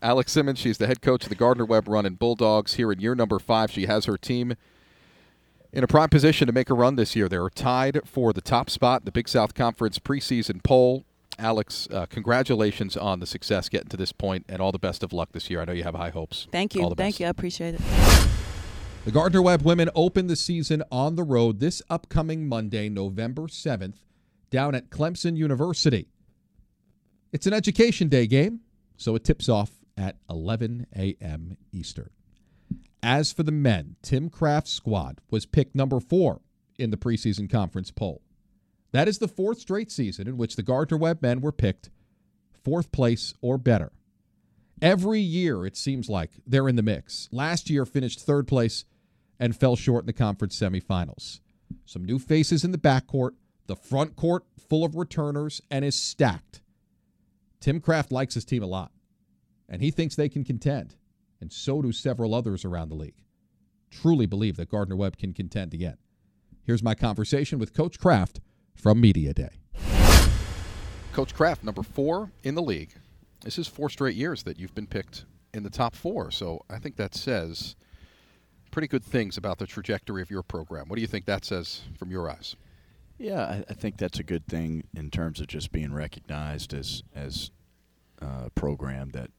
Alex 0.00 0.32
Simmons, 0.32 0.58
she's 0.58 0.78
the 0.78 0.86
head 0.86 1.02
coach 1.02 1.24
of 1.24 1.28
the 1.28 1.34
Gardner 1.34 1.64
Webb 1.64 1.88
Running 1.88 2.14
Bulldogs. 2.14 2.74
Here 2.74 2.92
in 2.92 3.00
year 3.00 3.14
number 3.14 3.38
five, 3.38 3.70
she 3.70 3.86
has 3.86 4.04
her 4.04 4.16
team 4.16 4.54
in 5.72 5.82
a 5.84 5.86
prime 5.88 6.08
position 6.08 6.46
to 6.46 6.52
make 6.52 6.70
a 6.70 6.74
run 6.74 6.96
this 6.96 7.16
year. 7.16 7.28
They're 7.28 7.50
tied 7.50 8.00
for 8.04 8.32
the 8.32 8.40
top 8.40 8.70
spot 8.70 9.02
in 9.02 9.04
the 9.06 9.12
Big 9.12 9.28
South 9.28 9.54
Conference 9.54 9.98
preseason 9.98 10.62
poll. 10.62 11.04
Alex, 11.38 11.88
uh, 11.92 12.06
congratulations 12.06 12.96
on 12.96 13.20
the 13.20 13.26
success 13.26 13.68
getting 13.68 13.88
to 13.88 13.96
this 13.96 14.12
point, 14.12 14.44
and 14.48 14.60
all 14.60 14.72
the 14.72 14.78
best 14.78 15.02
of 15.02 15.12
luck 15.12 15.30
this 15.32 15.50
year. 15.50 15.60
I 15.60 15.64
know 15.66 15.72
you 15.72 15.84
have 15.84 15.94
high 15.94 16.10
hopes. 16.10 16.48
Thank 16.50 16.74
you. 16.74 16.82
Thank 16.82 16.96
best. 16.96 17.20
you. 17.20 17.26
I 17.26 17.28
appreciate 17.28 17.74
it. 17.74 17.80
The 19.04 19.12
Gardner 19.12 19.40
Webb 19.40 19.62
women 19.62 19.88
open 19.94 20.26
the 20.26 20.36
season 20.36 20.82
on 20.90 21.16
the 21.16 21.22
road 21.22 21.60
this 21.60 21.80
upcoming 21.88 22.48
Monday, 22.48 22.88
November 22.88 23.42
7th, 23.42 23.94
down 24.50 24.74
at 24.74 24.90
Clemson 24.90 25.36
University. 25.36 26.08
It's 27.32 27.46
an 27.46 27.52
Education 27.52 28.08
Day 28.08 28.26
game, 28.26 28.60
so 28.96 29.14
it 29.14 29.24
tips 29.24 29.48
off 29.48 29.70
at 29.96 30.16
11 30.30 30.86
a.m. 30.96 31.56
Eastern. 31.72 32.10
As 33.02 33.32
for 33.32 33.42
the 33.42 33.52
men, 33.52 33.96
Tim 34.02 34.28
Craft's 34.28 34.72
squad 34.72 35.20
was 35.30 35.46
picked 35.46 35.74
number 35.74 36.00
four 36.00 36.40
in 36.78 36.90
the 36.90 36.96
preseason 36.96 37.50
conference 37.50 37.90
poll. 37.90 38.22
That 38.92 39.08
is 39.08 39.18
the 39.18 39.28
fourth 39.28 39.60
straight 39.60 39.92
season 39.92 40.26
in 40.26 40.36
which 40.36 40.56
the 40.56 40.62
Gardner 40.62 40.96
Webb 40.96 41.22
men 41.22 41.40
were 41.40 41.52
picked 41.52 41.90
fourth 42.64 42.90
place 42.92 43.34
or 43.40 43.58
better. 43.58 43.92
Every 44.80 45.20
year, 45.20 45.66
it 45.66 45.76
seems 45.76 46.08
like 46.08 46.30
they're 46.46 46.68
in 46.68 46.76
the 46.76 46.82
mix. 46.82 47.28
Last 47.32 47.68
year 47.68 47.84
finished 47.84 48.20
third 48.20 48.46
place 48.46 48.84
and 49.38 49.56
fell 49.56 49.76
short 49.76 50.02
in 50.02 50.06
the 50.06 50.12
conference 50.12 50.58
semifinals. 50.58 51.40
Some 51.84 52.04
new 52.04 52.18
faces 52.18 52.64
in 52.64 52.72
the 52.72 52.78
backcourt, 52.78 53.32
the 53.68 53.76
front 53.76 54.16
court 54.16 54.44
full 54.68 54.84
of 54.84 54.96
returners, 54.96 55.62
and 55.70 55.84
is 55.84 55.94
stacked. 55.94 56.60
Tim 57.60 57.80
Craft 57.80 58.10
likes 58.10 58.34
his 58.34 58.44
team 58.44 58.62
a 58.62 58.66
lot, 58.66 58.92
and 59.68 59.80
he 59.80 59.90
thinks 59.90 60.14
they 60.14 60.28
can 60.28 60.44
contend, 60.44 60.96
and 61.40 61.52
so 61.52 61.80
do 61.80 61.92
several 61.92 62.34
others 62.34 62.64
around 62.64 62.88
the 62.88 62.94
league. 62.94 63.22
Truly 63.90 64.26
believe 64.26 64.56
that 64.56 64.70
Gardner 64.70 64.96
Webb 64.96 65.16
can 65.16 65.32
contend 65.32 65.72
again. 65.72 65.96
Here's 66.64 66.82
my 66.82 66.94
conversation 66.94 67.58
with 67.58 67.72
Coach 67.72 67.98
Craft 67.98 68.40
from 68.74 69.00
Media 69.00 69.32
Day. 69.32 69.60
Coach 71.12 71.34
Craft, 71.34 71.64
number 71.64 71.82
four 71.82 72.30
in 72.42 72.54
the 72.54 72.62
league. 72.62 72.92
This 73.42 73.58
is 73.58 73.66
four 73.66 73.88
straight 73.88 74.16
years 74.16 74.42
that 74.42 74.58
you've 74.58 74.74
been 74.74 74.86
picked 74.86 75.24
in 75.54 75.62
the 75.62 75.70
top 75.70 75.94
four. 75.94 76.30
So 76.30 76.62
I 76.68 76.78
think 76.78 76.96
that 76.96 77.14
says 77.14 77.74
pretty 78.70 78.88
good 78.88 79.04
things 79.04 79.36
about 79.36 79.58
the 79.58 79.66
trajectory 79.66 80.20
of 80.20 80.30
your 80.30 80.42
program. 80.42 80.88
What 80.88 80.96
do 80.96 81.00
you 81.00 81.08
think 81.08 81.24
that 81.24 81.44
says 81.44 81.82
from 81.98 82.10
your 82.10 82.30
eyes? 82.30 82.54
Yeah, 83.18 83.42
I, 83.42 83.64
I 83.68 83.74
think 83.74 83.96
that's 83.96 84.20
a 84.20 84.22
good 84.22 84.46
thing 84.46 84.84
in 84.94 85.10
terms 85.10 85.40
of 85.40 85.48
just 85.48 85.72
being 85.72 85.92
recognized 85.92 86.72
as 86.72 87.02
as 87.14 87.50
uh, 88.22 88.44
a 88.46 88.50
program 88.50 89.10
that 89.10 89.30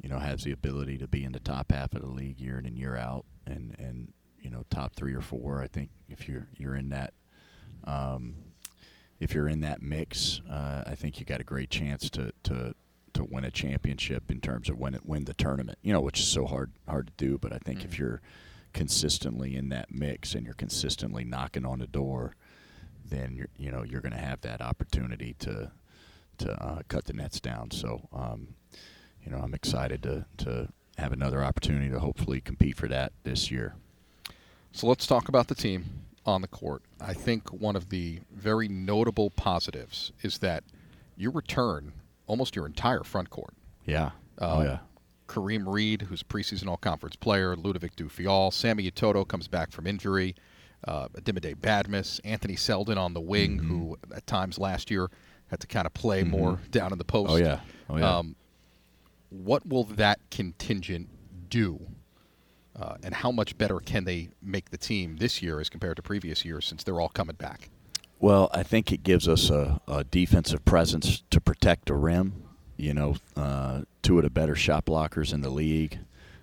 you 0.00 0.08
know 0.08 0.18
has 0.18 0.44
the 0.44 0.52
ability 0.52 0.98
to 0.98 1.08
be 1.08 1.24
in 1.24 1.32
the 1.32 1.40
top 1.40 1.72
half 1.72 1.94
of 1.94 2.02
the 2.02 2.08
league 2.08 2.40
year 2.40 2.58
in 2.58 2.66
and 2.66 2.78
year 2.78 2.96
out, 2.96 3.24
and 3.46 3.74
and 3.78 4.12
you 4.40 4.50
know 4.50 4.64
top 4.70 4.94
three 4.94 5.14
or 5.14 5.20
four. 5.20 5.60
I 5.60 5.66
think 5.66 5.90
if 6.08 6.28
you're 6.28 6.48
you're 6.56 6.76
in 6.76 6.90
that. 6.90 7.12
Um, 7.84 8.36
if 9.18 9.34
you're 9.34 9.48
in 9.48 9.60
that 9.60 9.80
mix, 9.80 10.40
uh, 10.50 10.82
I 10.84 10.96
think 10.96 11.20
you 11.20 11.24
got 11.24 11.40
a 11.40 11.44
great 11.44 11.70
chance 11.70 12.10
to, 12.10 12.32
to 12.42 12.74
to 13.14 13.24
win 13.24 13.44
a 13.44 13.50
championship 13.52 14.30
in 14.30 14.40
terms 14.40 14.68
of 14.68 14.78
when 14.78 14.94
it 14.94 15.06
win 15.06 15.26
the 15.26 15.34
tournament. 15.34 15.78
You 15.82 15.92
know, 15.92 16.00
which 16.00 16.18
is 16.18 16.26
so 16.26 16.44
hard 16.44 16.72
hard 16.88 17.06
to 17.06 17.12
do. 17.16 17.38
But 17.38 17.52
I 17.52 17.58
think 17.58 17.80
mm-hmm. 17.80 17.88
if 17.88 17.98
you're 17.98 18.20
consistently 18.72 19.54
in 19.54 19.68
that 19.68 19.92
mix 19.94 20.34
and 20.34 20.44
you're 20.44 20.54
consistently 20.54 21.24
knocking 21.24 21.64
on 21.64 21.78
the 21.78 21.86
door, 21.86 22.34
then 23.12 23.36
you're 23.36 23.48
you 23.58 23.70
know 23.70 23.82
you're 23.82 24.00
going 24.00 24.12
to 24.12 24.18
have 24.18 24.40
that 24.40 24.60
opportunity 24.60 25.34
to 25.40 25.70
to 26.38 26.52
uh, 26.52 26.80
cut 26.88 27.04
the 27.04 27.12
nets 27.12 27.40
down. 27.40 27.70
So 27.70 28.08
um, 28.12 28.54
you 29.24 29.30
know, 29.30 29.38
I'm 29.38 29.54
excited 29.54 30.02
to 30.04 30.26
to 30.38 30.68
have 30.98 31.12
another 31.12 31.42
opportunity 31.42 31.88
to 31.90 31.98
hopefully 31.98 32.40
compete 32.40 32.76
for 32.76 32.88
that 32.88 33.12
this 33.24 33.50
year. 33.50 33.74
So 34.72 34.86
let's 34.86 35.06
talk 35.06 35.28
about 35.28 35.48
the 35.48 35.54
team 35.54 35.84
on 36.24 36.42
the 36.42 36.48
court. 36.48 36.82
I 37.00 37.14
think 37.14 37.52
one 37.52 37.76
of 37.76 37.88
the 37.88 38.20
very 38.32 38.68
notable 38.68 39.30
positives 39.30 40.12
is 40.22 40.38
that 40.38 40.64
you 41.16 41.30
return 41.30 41.92
almost 42.26 42.56
your 42.56 42.66
entire 42.66 43.02
front 43.02 43.30
court. 43.30 43.54
Yeah. 43.84 44.10
oh 44.38 44.60
um, 44.60 44.64
yeah. 44.64 44.78
Kareem 45.28 45.64
Reed, 45.66 46.02
who's 46.02 46.22
preseason 46.22 46.68
All 46.68 46.76
Conference 46.76 47.16
player, 47.16 47.56
Ludovic 47.56 47.96
Dufeal, 47.96 48.52
Sammy 48.52 48.90
Utoto 48.90 49.26
comes 49.26 49.48
back 49.48 49.70
from 49.70 49.86
injury, 49.86 50.34
uh, 50.86 51.08
Dimide 51.20 51.56
Badmus, 51.56 52.20
Anthony 52.24 52.56
Seldon 52.56 52.98
on 52.98 53.14
the 53.14 53.20
wing, 53.20 53.58
mm-hmm. 53.58 53.68
who 53.68 53.98
at 54.14 54.26
times 54.26 54.58
last 54.58 54.90
year 54.90 55.10
had 55.48 55.60
to 55.60 55.66
kind 55.66 55.86
of 55.86 55.94
play 55.94 56.22
mm-hmm. 56.22 56.30
more 56.30 56.60
down 56.70 56.92
in 56.92 56.98
the 56.98 57.04
post. 57.04 57.30
Oh 57.30 57.36
yeah. 57.36 57.60
Oh 57.88 57.98
yeah. 57.98 58.18
Um, 58.18 58.36
what 59.30 59.66
will 59.66 59.84
that 59.84 60.18
contingent 60.30 61.08
do 61.48 61.80
uh, 62.78 62.96
and 63.02 63.14
how 63.14 63.30
much 63.30 63.56
better 63.58 63.78
can 63.80 64.04
they 64.04 64.30
make 64.42 64.70
the 64.70 64.78
team 64.78 65.16
this 65.16 65.42
year 65.42 65.60
as 65.60 65.68
compared 65.68 65.96
to 65.96 66.02
previous 66.02 66.44
years 66.44 66.66
since 66.66 66.82
they're 66.82 67.00
all 67.00 67.08
coming 67.08 67.36
back? 67.36 67.70
Well, 68.18 68.50
I 68.52 68.62
think 68.62 68.92
it 68.92 69.02
gives 69.02 69.28
us 69.28 69.50
a, 69.50 69.80
a 69.88 70.04
defensive 70.04 70.64
presence 70.64 71.22
to 71.30 71.40
protect 71.40 71.86
the 71.86 71.94
rim. 71.94 72.44
You 72.76 72.94
know, 72.94 73.16
uh, 73.36 73.82
two 74.02 74.18
of 74.18 74.24
the 74.24 74.30
better 74.30 74.54
shot 74.54 74.86
blockers 74.86 75.34
in 75.34 75.40
the 75.40 75.50
league 75.50 75.98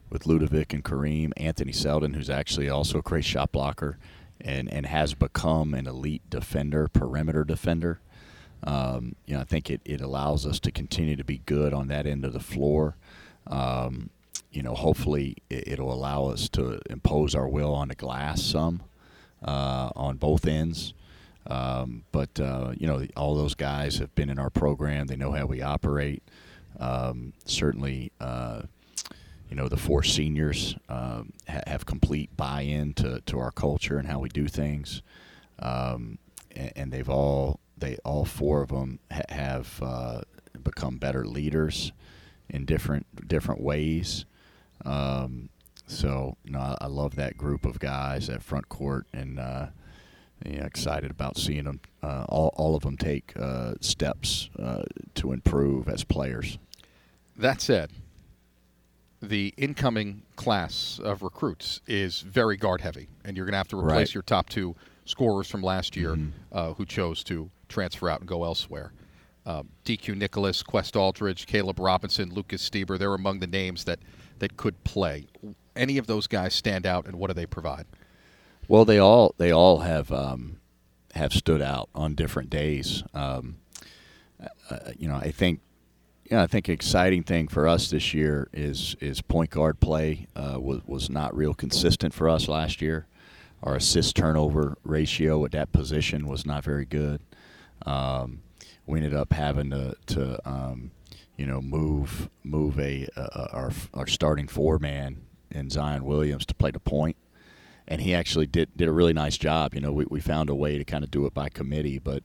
with 0.10 0.26
Ludovic 0.26 0.74
and 0.74 0.84
Kareem. 0.84 1.32
Anthony 1.38 1.72
Seldon, 1.72 2.14
who's 2.14 2.30
actually 2.30 2.70
also 2.70 3.00
a 3.00 3.02
great 3.02 3.26
shot 3.26 3.52
blocker 3.52 3.98
and, 4.42 4.72
and 4.72 4.86
has 4.86 5.14
become 5.14 5.74
an 5.74 5.88
elite 5.88 6.22
defender, 6.30 6.88
perimeter 6.88 7.44
defender. 7.44 8.00
Um, 8.64 9.16
you 9.26 9.36
know, 9.36 9.42
I 9.42 9.46
think 9.46 9.70
it, 9.70 9.82
it 9.86 10.02
allows 10.02 10.46
us 10.46 10.60
to 10.62 10.72
continue 10.72 11.16
to 11.16 11.24
be 11.24 11.42
good 11.46 11.74
on 11.74 11.88
that 11.88 12.06
end 12.06 12.26
of 12.26 12.34
the 12.34 12.40
floor. 12.40 12.96
Um, 13.48 14.10
you 14.52 14.64
know, 14.64 14.74
hopefully 14.74 15.38
it, 15.50 15.80
will 15.80 15.94
allow 15.94 16.26
us 16.26 16.50
to 16.50 16.82
impose 16.90 17.36
our 17.36 17.48
will 17.48 17.74
on 17.74 17.90
the 17.90 17.96
glass 17.96 18.42
some 18.42 18.82
uh, 19.44 19.90
on 19.96 20.18
both 20.18 20.48
ends. 20.48 20.94
Um, 21.48 22.04
but 22.12 22.40
uh, 22.40 22.74
you 22.78 22.88
know, 22.88 23.06
all 23.16 23.36
those 23.36 23.56
guys 23.56 23.98
have 23.98 24.14
been 24.16 24.30
in 24.30 24.40
our 24.40 24.50
program. 24.50 25.08
They 25.08 25.16
know 25.16 25.32
how 25.32 25.46
we 25.46 25.62
operate. 25.62 26.24
Um, 26.80 27.34
certainly, 27.46 28.12
uh, 28.20 28.64
you 29.50 29.56
know, 29.56 29.68
the 29.68 29.78
four 29.78 30.04
seniors 30.04 30.76
um, 30.88 31.34
ha- 31.48 31.64
have 31.68 31.86
complete 31.86 32.36
buy-in 32.38 32.94
to, 32.94 33.22
to 33.22 33.40
our 33.40 33.52
culture 33.52 33.98
and 33.98 34.08
how 34.08 34.20
we 34.20 34.30
do 34.30 34.48
things. 34.48 35.02
Um, 35.60 36.20
and, 36.56 36.72
and, 36.76 36.92
they've 36.92 37.10
all 37.10 37.60
they 37.78 37.98
all 38.06 38.24
four 38.24 38.62
of 38.62 38.70
them 38.70 39.00
ha- 39.12 39.22
have 39.30 39.80
uh, 39.82 40.22
become 40.64 40.98
better 40.98 41.26
leaders 41.26 41.92
in 42.50 42.66
different 42.66 43.28
different 43.28 43.62
ways. 43.62 44.26
Um, 44.86 45.50
so 45.86 46.38
you 46.46 46.52
know, 46.52 46.60
I, 46.60 46.78
I, 46.82 46.88
love 46.88 47.16
that 47.16 47.36
group 47.38 47.66
of 47.66 47.80
guys 47.80 48.30
at 48.30 48.42
front 48.42 48.70
court, 48.70 49.08
and 49.12 49.40
uh, 49.40 49.68
yeah, 50.46 50.66
excited 50.66 51.12
about 51.12 51.38
seeing 51.38 51.66
them. 51.66 51.82
Uh, 52.02 52.26
all 52.30 52.54
all 52.56 52.76
of 52.76 52.84
them 52.84 52.96
take 52.96 53.34
uh, 53.38 53.74
steps 53.82 54.50
uh, 54.58 54.84
to 55.16 55.34
improve 55.34 55.90
as 55.90 56.04
players. 56.04 56.58
That 57.36 57.62
said, 57.62 57.92
the 59.22 59.54
incoming 59.58 60.24
class 60.36 61.00
of 61.04 61.22
recruits 61.22 61.82
is 61.88 62.22
very 62.22 62.58
guard 62.58 62.82
heavy, 62.82 63.10
and 63.26 63.36
you're 63.36 63.46
going 63.46 63.54
to 63.54 63.58
have 63.58 63.68
to 63.70 63.80
replace 63.80 64.10
right. 64.10 64.14
your 64.14 64.24
top 64.24 64.50
two 64.50 64.76
scorers 65.06 65.50
from 65.50 65.62
last 65.62 65.96
year 65.96 66.16
mm-hmm. 66.16 66.30
Uh, 66.52 66.74
who 66.74 66.86
chose 66.86 67.24
to 67.24 67.50
transfer 67.68 68.10
out 68.10 68.20
and 68.20 68.30
go 68.30 68.44
elsewhere. 68.44 68.92
Um, 69.46 69.70
DQ 69.86 70.16
Nicholas, 70.16 70.62
Quest 70.62 70.96
Aldridge, 70.96 71.48
Caleb 71.48 71.80
Robinson, 71.80 72.34
Lucas 72.34 72.68
Stieber, 72.68 72.98
they're 72.98 73.14
among 73.14 73.40
the 73.40 73.48
names 73.48 73.86
that 73.86 74.00
that 74.40 74.58
could 74.58 74.84
play. 74.84 75.28
Any 75.76 75.98
of 75.98 76.08
those 76.08 76.28
guys 76.28 76.54
stand 76.54 76.86
out, 76.86 77.06
and 77.06 77.18
what 77.18 77.28
do 77.28 77.34
they 77.34 77.46
provide? 77.46 77.86
Well, 78.68 78.86
they 78.86 79.00
all 79.00 79.34
they 79.38 79.52
all 79.52 79.80
have 79.80 80.12
um, 80.12 80.60
have 81.14 81.34
stood 81.34 81.62
out 81.62 81.90
on 81.96 82.16
different 82.16 82.50
days. 82.50 83.04
Um, 83.14 83.58
uh, 84.70 84.78
you 84.98 85.08
know, 85.08 85.16
I 85.16 85.32
think 85.32 85.62
know, 86.38 86.44
I 86.44 86.48
think 86.48 86.70
exciting 86.70 87.24
thing 87.24 87.48
for 87.48 87.68
us 87.68 87.90
this 87.90 88.14
year 88.14 88.50
is 88.54 88.96
is 89.00 89.22
point 89.22 89.50
guard 89.50 89.80
play 89.80 90.28
uh, 90.36 90.58
was 90.60 90.82
was 90.86 91.10
not 91.10 91.36
real 91.36 91.54
consistent 91.54 92.14
for 92.14 92.30
us 92.30 92.48
last 92.48 92.82
year. 92.82 93.08
Our 93.64 93.76
assist 93.76 94.16
turnover 94.16 94.78
ratio 94.84 95.44
at 95.46 95.52
that 95.52 95.72
position 95.72 96.28
was 96.28 96.46
not 96.46 96.64
very 96.64 96.86
good. 96.86 97.22
Um, 97.86 98.42
we 98.86 99.00
ended 99.00 99.14
up 99.14 99.34
having 99.34 99.72
to 99.72 99.96
to 100.08 100.50
um, 100.50 100.92
you 101.40 101.46
know, 101.46 101.62
move 101.62 102.30
move 102.44 102.78
a 102.80 103.08
our 103.54 103.72
our 103.94 104.08
starting 104.08 104.48
four 104.48 104.78
man 104.78 105.22
in 105.50 105.70
Zion 105.70 106.04
Williams 106.04 106.46
to 106.46 106.54
play 106.54 106.72
the 106.72 106.80
point. 106.80 107.16
point, 107.16 107.18
and 107.88 108.02
he 108.02 108.14
actually 108.14 108.46
did 108.46 108.76
did 108.76 108.90
a 108.90 108.92
really 108.92 109.14
nice 109.14 109.38
job. 109.38 109.74
You 109.74 109.80
know, 109.80 109.94
we, 109.94 110.06
we 110.10 110.20
found 110.20 110.50
a 110.50 110.56
way 110.56 110.78
to 110.78 110.84
kind 110.84 111.04
of 111.04 111.10
do 111.12 111.26
it 111.26 111.34
by 111.34 111.48
committee, 111.48 111.98
but 111.98 112.24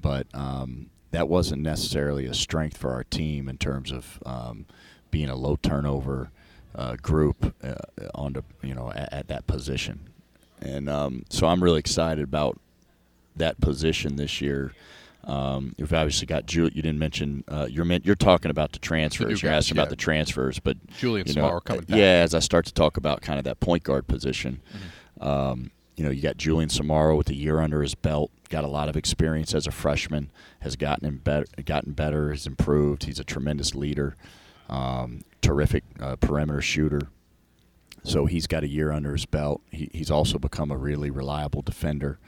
but 0.00 0.26
um, 0.34 0.90
that 1.10 1.28
wasn't 1.28 1.62
necessarily 1.62 2.26
a 2.26 2.34
strength 2.34 2.76
for 2.76 2.92
our 2.92 3.04
team 3.04 3.48
in 3.48 3.58
terms 3.58 3.90
of 3.90 4.18
um, 4.26 4.66
being 5.10 5.28
a 5.28 5.36
low 5.36 5.56
turnover 5.56 6.30
uh, 6.74 6.96
group 7.00 7.54
uh, 7.62 7.74
on 8.14 8.34
the 8.34 8.44
you 8.62 8.74
know 8.74 8.92
at, 8.94 9.12
at 9.12 9.28
that 9.28 9.46
position, 9.46 10.08
and 10.60 10.88
um, 10.88 11.24
so 11.30 11.46
I'm 11.46 11.62
really 11.62 11.78
excited 11.80 12.22
about 12.22 12.58
that 13.36 13.60
position 13.60 14.16
this 14.16 14.40
year. 14.40 14.72
Um, 15.24 15.74
you've 15.76 15.92
obviously 15.92 16.26
got 16.26 16.46
Julian. 16.46 16.74
You 16.74 16.82
didn't 16.82 16.98
mention 16.98 17.44
uh, 17.48 17.66
you're 17.68 17.84
meant, 17.84 18.06
you're 18.06 18.14
talking 18.14 18.50
about 18.50 18.72
the 18.72 18.78
transfers. 18.78 19.42
You're 19.42 19.52
asking 19.52 19.76
yeah. 19.76 19.82
about 19.82 19.90
the 19.90 19.96
transfers, 19.96 20.58
but 20.58 20.76
Julian 20.98 21.26
you 21.26 21.34
know, 21.34 21.60
coming 21.60 21.82
back. 21.82 21.98
Yeah, 21.98 22.22
as 22.22 22.34
I 22.34 22.38
start 22.38 22.66
to 22.66 22.72
talk 22.72 22.96
about 22.96 23.20
kind 23.20 23.38
of 23.38 23.44
that 23.44 23.60
point 23.60 23.82
guard 23.82 24.06
position, 24.06 24.60
mm-hmm. 24.72 25.28
um, 25.28 25.70
you 25.98 26.04
know, 26.04 26.10
you 26.10 26.22
got 26.22 26.36
Julian 26.36 26.68
Soumaoro 26.68 27.16
with 27.16 27.28
a 27.28 27.34
year 27.34 27.58
under 27.58 27.82
his 27.82 27.96
belt, 27.96 28.30
got 28.50 28.62
a 28.62 28.68
lot 28.68 28.88
of 28.88 28.96
experience 28.96 29.52
as 29.52 29.66
a 29.66 29.72
freshman, 29.72 30.30
has 30.60 30.76
gotten 30.76 31.16
better, 31.16 31.46
gotten 31.64 31.92
better, 31.92 32.30
has 32.30 32.46
improved. 32.46 33.02
He's 33.02 33.18
a 33.18 33.24
tremendous 33.24 33.74
leader, 33.74 34.14
um, 34.68 35.22
terrific 35.42 35.82
uh, 35.98 36.14
perimeter 36.14 36.62
shooter. 36.62 37.00
So 38.04 38.26
he's 38.26 38.46
got 38.46 38.62
a 38.62 38.68
year 38.68 38.92
under 38.92 39.10
his 39.12 39.26
belt. 39.26 39.60
He, 39.72 39.90
he's 39.92 40.10
also 40.10 40.38
become 40.38 40.70
a 40.70 40.76
really 40.76 41.10
reliable 41.10 41.62
defender. 41.62 42.20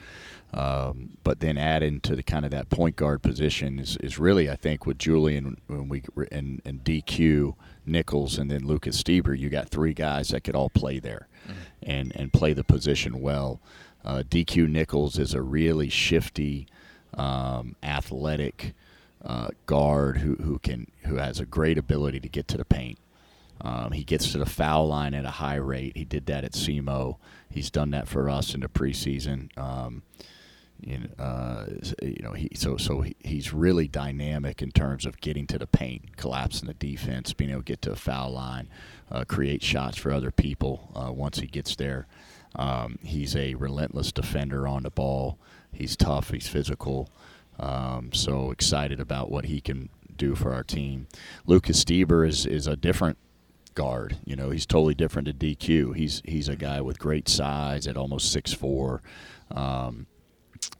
Um, 0.52 1.10
but 1.22 1.38
then 1.38 1.56
adding 1.56 2.00
to 2.00 2.16
the 2.16 2.24
kind 2.24 2.44
of 2.44 2.50
that 2.50 2.70
point 2.70 2.96
guard 2.96 3.22
position 3.22 3.78
is, 3.78 3.96
is 3.98 4.18
really, 4.18 4.50
I 4.50 4.56
think, 4.56 4.84
with 4.84 4.98
Julian 4.98 5.58
we 5.68 6.02
and, 6.32 6.60
and 6.64 6.82
DQ 6.82 7.54
Nichols 7.90 8.38
and 8.38 8.50
then 8.50 8.66
Lucas 8.66 9.02
Stieber, 9.02 9.38
you 9.38 9.48
got 9.48 9.68
three 9.68 9.92
guys 9.92 10.28
that 10.28 10.44
could 10.44 10.54
all 10.54 10.70
play 10.70 10.98
there, 10.98 11.28
mm-hmm. 11.44 11.60
and 11.82 12.16
and 12.16 12.32
play 12.32 12.52
the 12.52 12.64
position 12.64 13.20
well. 13.20 13.60
Uh, 14.04 14.22
DQ 14.28 14.68
Nichols 14.68 15.18
is 15.18 15.34
a 15.34 15.42
really 15.42 15.88
shifty, 15.90 16.66
um, 17.14 17.76
athletic 17.82 18.74
uh, 19.24 19.48
guard 19.66 20.18
who, 20.18 20.36
who 20.36 20.58
can 20.58 20.90
who 21.04 21.16
has 21.16 21.40
a 21.40 21.44
great 21.44 21.76
ability 21.76 22.20
to 22.20 22.28
get 22.28 22.48
to 22.48 22.56
the 22.56 22.64
paint. 22.64 22.98
Um, 23.62 23.92
he 23.92 24.04
gets 24.04 24.32
to 24.32 24.38
the 24.38 24.46
foul 24.46 24.88
line 24.88 25.12
at 25.12 25.26
a 25.26 25.30
high 25.30 25.56
rate. 25.56 25.96
He 25.96 26.04
did 26.04 26.26
that 26.26 26.44
at 26.44 26.52
SEMO. 26.52 27.16
He's 27.50 27.70
done 27.70 27.90
that 27.90 28.08
for 28.08 28.30
us 28.30 28.54
in 28.54 28.60
the 28.60 28.68
preseason. 28.68 29.56
Um, 29.58 30.02
uh, 31.18 31.66
you 32.02 32.22
know, 32.22 32.32
he 32.32 32.50
so 32.54 32.76
so 32.76 33.02
he, 33.02 33.16
he's 33.20 33.52
really 33.52 33.88
dynamic 33.88 34.62
in 34.62 34.70
terms 34.70 35.06
of 35.06 35.20
getting 35.20 35.46
to 35.48 35.58
the 35.58 35.66
paint, 35.66 36.16
collapsing 36.16 36.68
the 36.68 36.74
defense, 36.74 37.32
being 37.32 37.50
able 37.50 37.60
to 37.60 37.64
get 37.64 37.82
to 37.82 37.92
a 37.92 37.96
foul 37.96 38.32
line, 38.32 38.68
uh, 39.10 39.24
create 39.24 39.62
shots 39.62 39.96
for 39.96 40.12
other 40.12 40.30
people 40.30 40.90
uh, 40.94 41.12
once 41.12 41.38
he 41.38 41.46
gets 41.46 41.76
there. 41.76 42.06
Um, 42.56 42.98
he's 43.02 43.36
a 43.36 43.54
relentless 43.54 44.12
defender 44.12 44.66
on 44.66 44.82
the 44.82 44.90
ball. 44.90 45.38
He's 45.72 45.96
tough. 45.96 46.30
He's 46.30 46.48
physical. 46.48 47.10
Um, 47.58 48.12
so 48.12 48.50
excited 48.50 49.00
about 49.00 49.30
what 49.30 49.44
he 49.44 49.60
can 49.60 49.90
do 50.16 50.34
for 50.34 50.52
our 50.52 50.64
team. 50.64 51.06
Lucas 51.46 51.84
Stieber 51.84 52.26
is 52.26 52.46
is 52.46 52.66
a 52.66 52.76
different 52.76 53.18
guard. 53.74 54.18
You 54.24 54.36
know, 54.36 54.50
he's 54.50 54.66
totally 54.66 54.94
different 54.94 55.26
to 55.26 55.34
DQ. 55.34 55.96
He's 55.96 56.22
he's 56.24 56.48
a 56.48 56.56
guy 56.56 56.80
with 56.80 56.98
great 56.98 57.28
size 57.28 57.86
at 57.86 57.96
almost 57.96 58.32
six 58.32 58.52
four. 58.52 59.02
Um, 59.50 60.06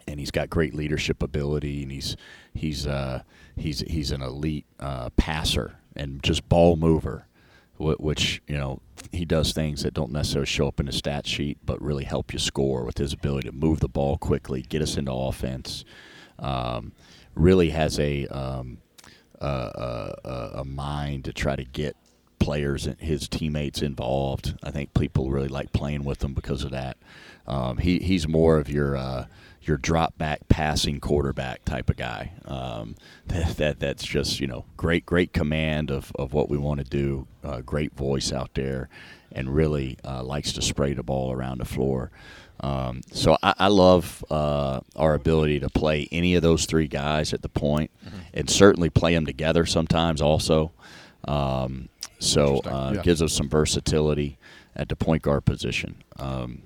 and 0.07 0.19
he's 0.21 0.31
got 0.31 0.51
great 0.51 0.75
leadership 0.75 1.23
ability, 1.23 1.83
and 1.83 1.93
he's 1.93 2.16
he's 2.55 2.87
uh, 2.87 3.23
he's 3.57 3.81
he's 3.81 4.11
an 4.11 4.23
elite 4.23 4.66
uh, 4.79 5.11
passer 5.11 5.77
and 5.97 6.23
just 6.23 6.49
ball 6.49 6.77
mover, 6.77 7.27
which 7.79 8.43
you 8.47 8.57
know 8.57 8.81
he 9.12 9.25
does 9.25 9.53
things 9.53 9.83
that 9.83 9.95
don't 9.95 10.12
necessarily 10.12 10.47
show 10.47 10.69
up 10.69 10.81
in 10.81 10.87
the 10.87 10.93
stat 10.93 11.27
sheet, 11.27 11.59
but 11.64 11.81
really 11.81 12.05
help 12.05 12.33
you 12.33 12.38
score 12.38 12.85
with 12.85 12.99
his 12.99 13.12
ability 13.12 13.49
to 13.49 13.55
move 13.55 13.81
the 13.81 13.88
ball 13.88 14.19
quickly, 14.19 14.62
get 14.62 14.83
us 14.83 14.97
into 14.97 15.12
offense. 15.12 15.85
Um, 16.38 16.93
really 17.35 17.71
has 17.71 17.99
a, 17.99 18.27
um, 18.27 18.79
a, 19.40 19.47
a, 20.25 20.51
a 20.57 20.64
mind 20.64 21.25
to 21.27 21.33
try 21.33 21.57
to 21.57 21.64
get 21.64 21.97
players 22.40 22.87
and 22.87 22.98
his 23.00 23.29
teammates 23.29 23.83
involved. 23.83 24.55
I 24.62 24.72
think 24.72 24.92
people 24.94 25.31
really 25.31 25.48
like 25.48 25.72
playing 25.72 26.03
with 26.03 26.24
him 26.24 26.35
because 26.35 26.64
of 26.64 26.72
that. 26.72 26.96
Um, 27.46 27.79
he 27.79 28.00
he's 28.00 28.26
more 28.26 28.59
of 28.59 28.68
your 28.68 28.96
uh, 28.96 29.26
your 29.62 29.76
drop 29.76 30.18
back 30.18 30.48
passing 30.48 30.98
quarterback 30.98 31.64
type 31.64 31.90
of 31.90 31.96
guy. 31.96 32.33
Um, 32.44 32.96
that, 33.26 33.57
that, 33.59 33.81
that's 33.81 34.05
just 34.05 34.40
you 34.40 34.46
know 34.46 34.64
great 34.76 35.07
great 35.07 35.33
command 35.33 35.90
of, 35.90 36.12
of 36.16 36.33
what 36.33 36.48
we 36.48 36.59
want 36.59 36.81
to 36.81 36.85
do. 36.85 37.29
Uh, 37.44 37.61
great 37.61 37.94
voice 37.94 38.33
out 38.33 38.55
there, 38.55 38.88
and 39.31 39.55
really 39.55 39.98
uh, 40.05 40.22
likes 40.24 40.53
to 40.55 40.62
spray 40.62 40.92
the 40.92 41.03
ball 41.05 41.33
around 41.33 41.59
the 41.59 41.64
floor. 41.64 42.11
Um, 42.62 43.00
so 43.11 43.38
I, 43.42 43.55
I 43.59 43.68
love 43.68 44.22
uh, 44.31 44.81
our 44.94 45.14
ability 45.14 45.61
to 45.61 45.70
play 45.70 46.09
any 46.12 46.35
of 46.35 46.42
those 46.42 46.66
three 46.66 46.88
guys 46.88 47.33
at 47.33 47.42
the 47.42 47.48
point, 47.48 47.90
mm-hmm. 48.05 48.18
and 48.35 48.50
certainly 48.50 48.90
play 48.90 49.14
them 49.14 49.24
together 49.24 49.64
sometimes 49.66 50.20
also. 50.20 50.72
Um, 51.26 51.88
so 52.21 52.59
uh, 52.61 52.93
yeah. 52.95 53.03
gives 53.03 53.21
us 53.21 53.33
some 53.33 53.49
versatility 53.49 54.39
at 54.77 54.89
the 54.89 54.97
point 54.97 55.23
guard 55.23 55.45
position. 55.45 56.03
Um, 56.19 56.63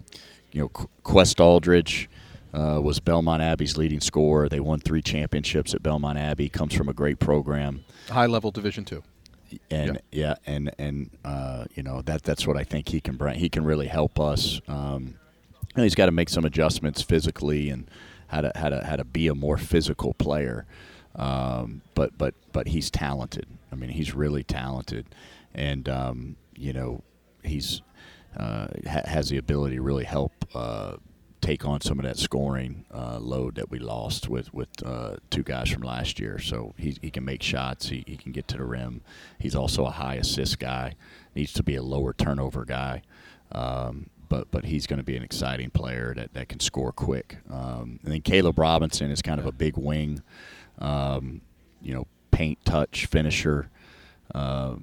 you 0.52 0.60
know, 0.60 0.68
Quest 0.68 1.40
Aldridge 1.40 2.10
uh, 2.52 2.80
was 2.82 3.00
Belmont 3.00 3.42
Abbey's 3.42 3.76
leading 3.76 4.00
scorer. 4.00 4.48
They 4.48 4.60
won 4.60 4.80
three 4.80 5.02
championships 5.02 5.74
at 5.74 5.82
Belmont 5.82 6.18
Abbey. 6.18 6.48
Comes 6.48 6.74
from 6.74 6.88
a 6.88 6.92
great 6.92 7.18
program, 7.18 7.84
high 8.08 8.26
level 8.26 8.50
Division 8.50 8.84
two. 8.84 9.02
And 9.70 10.00
yeah, 10.10 10.26
yeah 10.26 10.34
and 10.46 10.70
and 10.78 11.10
uh, 11.24 11.64
you 11.74 11.82
know 11.82 12.02
that 12.02 12.22
that's 12.22 12.46
what 12.46 12.56
I 12.56 12.64
think 12.64 12.88
he 12.88 13.00
can 13.00 13.16
bring. 13.16 13.38
He 13.38 13.48
can 13.48 13.64
really 13.64 13.86
help 13.86 14.20
us. 14.20 14.60
Um, 14.68 15.14
he's 15.76 15.94
got 15.94 16.06
to 16.06 16.12
make 16.12 16.28
some 16.28 16.44
adjustments 16.44 17.02
physically 17.02 17.70
and 17.70 17.88
how 18.28 18.42
to 18.42 18.52
how 18.54 18.68
to 18.68 18.84
how 18.84 18.96
to 18.96 19.04
be 19.04 19.28
a 19.28 19.34
more 19.34 19.56
physical 19.56 20.14
player. 20.14 20.66
Um, 21.16 21.82
but 21.94 22.16
but 22.18 22.34
but 22.52 22.68
he's 22.68 22.90
talented. 22.90 23.46
I 23.70 23.76
mean, 23.76 23.90
he's 23.90 24.14
really 24.14 24.44
talented, 24.44 25.06
and 25.54 25.88
um, 25.88 26.36
you 26.56 26.72
know 26.72 27.02
he's 27.42 27.82
uh, 28.36 28.68
ha- 28.88 29.02
has 29.04 29.28
the 29.28 29.36
ability 29.36 29.76
to 29.76 29.82
really 29.82 30.04
help 30.04 30.32
uh, 30.54 30.96
take 31.40 31.66
on 31.66 31.80
some 31.80 31.98
of 31.98 32.04
that 32.04 32.18
scoring 32.18 32.86
uh, 32.92 33.18
load 33.18 33.54
that 33.56 33.70
we 33.70 33.78
lost 33.78 34.28
with 34.28 34.52
with 34.54 34.68
uh, 34.84 35.16
two 35.30 35.42
guys 35.42 35.68
from 35.70 35.82
last 35.82 36.18
year. 36.18 36.38
So 36.38 36.74
he, 36.78 36.96
he 37.02 37.10
can 37.10 37.24
make 37.24 37.42
shots. 37.42 37.88
He, 37.88 38.02
he 38.06 38.16
can 38.16 38.32
get 38.32 38.48
to 38.48 38.56
the 38.56 38.64
rim. 38.64 39.02
He's 39.38 39.54
also 39.54 39.84
a 39.84 39.90
high 39.90 40.14
assist 40.14 40.58
guy. 40.58 40.94
Needs 41.34 41.52
to 41.54 41.62
be 41.62 41.76
a 41.76 41.82
lower 41.82 42.12
turnover 42.14 42.64
guy. 42.64 43.02
Um, 43.52 44.08
but 44.28 44.50
but 44.50 44.64
he's 44.64 44.86
going 44.86 44.98
to 44.98 45.04
be 45.04 45.16
an 45.16 45.22
exciting 45.22 45.70
player 45.70 46.14
that, 46.16 46.32
that 46.32 46.48
can 46.48 46.60
score 46.60 46.92
quick. 46.92 47.38
Um, 47.50 48.00
and 48.02 48.12
then 48.12 48.22
Caleb 48.22 48.58
Robinson 48.58 49.10
is 49.10 49.20
kind 49.20 49.38
of 49.38 49.46
a 49.46 49.52
big 49.52 49.76
wing, 49.76 50.22
um, 50.78 51.42
you 51.82 51.94
know, 51.94 52.06
paint 52.30 52.58
touch 52.64 53.06
finisher. 53.06 53.68
Uh, 54.34 54.76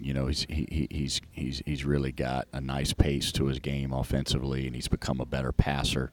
you 0.00 0.14
know 0.14 0.26
he's 0.26 0.46
he, 0.48 0.88
he's 0.90 1.20
he's 1.32 1.62
he's 1.66 1.84
really 1.84 2.12
got 2.12 2.48
a 2.52 2.60
nice 2.60 2.92
pace 2.92 3.32
to 3.32 3.46
his 3.46 3.58
game 3.58 3.92
offensively, 3.92 4.66
and 4.66 4.74
he's 4.74 4.88
become 4.88 5.20
a 5.20 5.26
better 5.26 5.52
passer. 5.52 6.10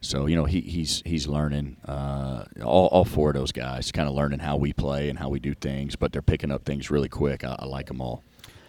So 0.00 0.26
you 0.26 0.36
know 0.36 0.44
he, 0.44 0.60
he's 0.60 1.02
he's 1.04 1.26
learning 1.26 1.76
uh, 1.86 2.44
all, 2.64 2.86
all 2.86 3.04
four 3.04 3.28
of 3.28 3.34
those 3.34 3.52
guys, 3.52 3.92
kind 3.92 4.08
of 4.08 4.14
learning 4.14 4.40
how 4.40 4.56
we 4.56 4.72
play 4.72 5.08
and 5.08 5.18
how 5.18 5.28
we 5.28 5.40
do 5.40 5.54
things, 5.54 5.96
but 5.96 6.12
they're 6.12 6.22
picking 6.22 6.50
up 6.50 6.64
things 6.64 6.90
really 6.90 7.08
quick. 7.08 7.44
I, 7.44 7.56
I 7.58 7.66
like 7.66 7.86
them 7.86 8.00
all. 8.00 8.22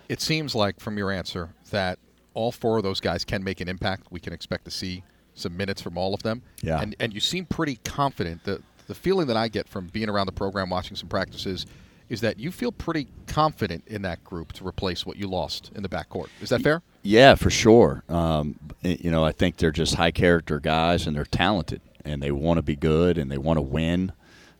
It 0.09 0.19
seems 0.19 0.55
like 0.55 0.79
from 0.79 0.97
your 0.97 1.11
answer 1.11 1.53
that 1.69 1.99
all 2.33 2.51
four 2.51 2.77
of 2.77 2.83
those 2.83 2.99
guys 2.99 3.23
can 3.23 3.43
make 3.43 3.61
an 3.61 3.69
impact. 3.69 4.07
We 4.11 4.19
can 4.19 4.33
expect 4.33 4.65
to 4.65 4.71
see 4.71 5.03
some 5.33 5.55
minutes 5.55 5.81
from 5.81 5.97
all 5.97 6.13
of 6.13 6.23
them. 6.23 6.41
Yeah. 6.61 6.81
And 6.81 6.95
and 6.99 7.13
you 7.13 7.19
seem 7.19 7.45
pretty 7.45 7.77
confident. 7.83 8.43
The 8.43 8.61
the 8.87 8.95
feeling 8.95 9.27
that 9.27 9.37
I 9.37 9.47
get 9.47 9.69
from 9.69 9.87
being 9.87 10.09
around 10.09 10.25
the 10.25 10.33
program, 10.33 10.69
watching 10.69 10.97
some 10.97 11.07
practices 11.07 11.65
is 12.11 12.19
that 12.19 12.37
you 12.37 12.51
feel 12.51 12.73
pretty 12.73 13.07
confident 13.25 13.87
in 13.87 14.01
that 14.01 14.21
group 14.25 14.51
to 14.51 14.67
replace 14.67 15.05
what 15.05 15.15
you 15.15 15.29
lost 15.29 15.71
in 15.73 15.81
the 15.81 15.87
backcourt. 15.87 16.27
Is 16.41 16.49
that 16.49 16.61
fair? 16.61 16.81
Yeah, 17.03 17.35
for 17.35 17.49
sure. 17.49 18.03
Um, 18.09 18.59
you 18.81 19.09
know, 19.09 19.23
I 19.23 19.31
think 19.31 19.55
they're 19.55 19.71
just 19.71 19.95
high 19.95 20.11
character 20.11 20.59
guys 20.59 21.07
and 21.07 21.15
they're 21.15 21.23
talented 21.23 21.79
and 22.03 22.21
they 22.21 22.29
want 22.29 22.57
to 22.57 22.63
be 22.63 22.75
good 22.75 23.17
and 23.17 23.31
they 23.31 23.37
want 23.37 23.55
to 23.55 23.61
win 23.61 24.11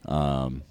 um, 0.05 0.63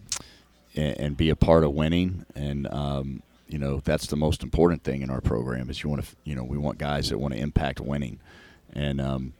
and, 0.75 0.99
and, 0.99 1.17
be 1.19 1.29
a 1.29 1.37
part 1.37 1.65
of 1.65 1.73
winning. 1.73 2.25
And, 2.35 2.67
um, 2.69 3.23
you 3.47 3.59
know, 3.59 3.83
that's 3.85 4.07
the 4.07 4.17
most 4.17 4.43
important 4.43 4.83
thing 4.83 5.03
in 5.03 5.11
our 5.11 5.21
program 5.21 5.69
is 5.69 5.83
you 5.83 5.91
want 5.91 6.03
to, 6.03 6.17
you 6.25 6.35
know, 6.35 6.45
we 6.45 6.57
want 6.57 6.79
guys 6.79 7.11
that 7.11 7.19
want 7.19 7.35
to 7.35 7.41
impact 7.41 7.81
winning. 7.81 8.21
And, 8.73 9.03
um, 9.03 9.35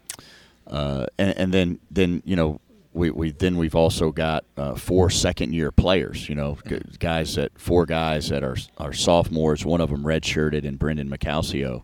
uh, 0.67 1.07
and, 1.19 1.35
and 1.39 1.55
then, 1.55 1.79
then, 1.91 2.23
you 2.27 2.37
know, 2.37 2.61
we, 2.93 3.11
we 3.11 3.31
then 3.31 3.57
we've 3.57 3.75
also 3.75 4.11
got 4.11 4.45
uh, 4.57 4.75
four 4.75 5.11
second 5.11 5.53
year 5.53 5.71
players. 5.71 6.29
You 6.29 6.35
know, 6.35 6.59
guys 6.99 7.37
that 7.37 7.53
four 7.59 7.87
guys 7.87 8.29
that 8.31 8.43
are 8.43 8.57
are 8.79 8.93
sophomores. 8.93 9.65
One 9.65 9.81
of 9.81 9.91
them 9.91 10.03
redshirted 10.03 10.65
in 10.65 10.77
Brendan 10.77 11.09
McCalcio, 11.09 11.83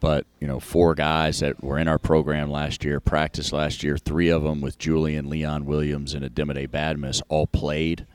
but 0.00 0.26
you 0.40 0.48
know, 0.48 0.58
four 0.58 0.94
guys 0.94 1.40
that 1.40 1.62
were 1.62 1.78
in 1.78 1.86
our 1.86 1.98
program 1.98 2.50
last 2.50 2.84
year, 2.84 2.98
practiced 3.00 3.52
last 3.52 3.82
year. 3.82 3.96
Three 3.96 4.28
of 4.28 4.42
them 4.42 4.60
with 4.60 4.78
Julian 4.78 5.30
Leon 5.30 5.66
Williams 5.66 6.14
and 6.14 6.24
Ademide 6.24 6.68
Badmus 6.68 7.22
all 7.28 7.46
played, 7.46 8.06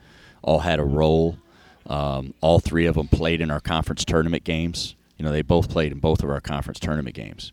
all 0.42 0.60
had 0.60 0.78
a 0.78 0.84
role. 0.84 1.38
Um, 1.86 2.34
all 2.40 2.58
three 2.58 2.86
of 2.86 2.96
them 2.96 3.08
played 3.08 3.40
in 3.40 3.50
our 3.50 3.60
conference 3.60 4.04
tournament 4.04 4.44
games. 4.44 4.96
You 5.16 5.24
know, 5.24 5.30
they 5.30 5.42
both 5.42 5.70
played 5.70 5.92
in 5.92 6.00
both 6.00 6.22
of 6.22 6.28
our 6.28 6.40
conference 6.40 6.80
tournament 6.80 7.14
games. 7.14 7.52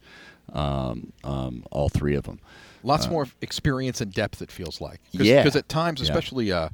Um, 0.51 1.13
um, 1.23 1.63
all 1.71 1.87
three 1.87 2.15
of 2.15 2.23
them. 2.23 2.39
Lots 2.83 3.07
uh, 3.07 3.09
more 3.09 3.27
experience 3.41 4.01
and 4.01 4.13
depth. 4.13 4.41
It 4.41 4.51
feels 4.51 4.81
like. 4.81 4.99
Cause, 5.15 5.25
yeah. 5.25 5.41
Because 5.41 5.55
at 5.55 5.69
times, 5.69 6.01
especially 6.01 6.45
yeah. 6.45 6.55
uh, 6.55 6.69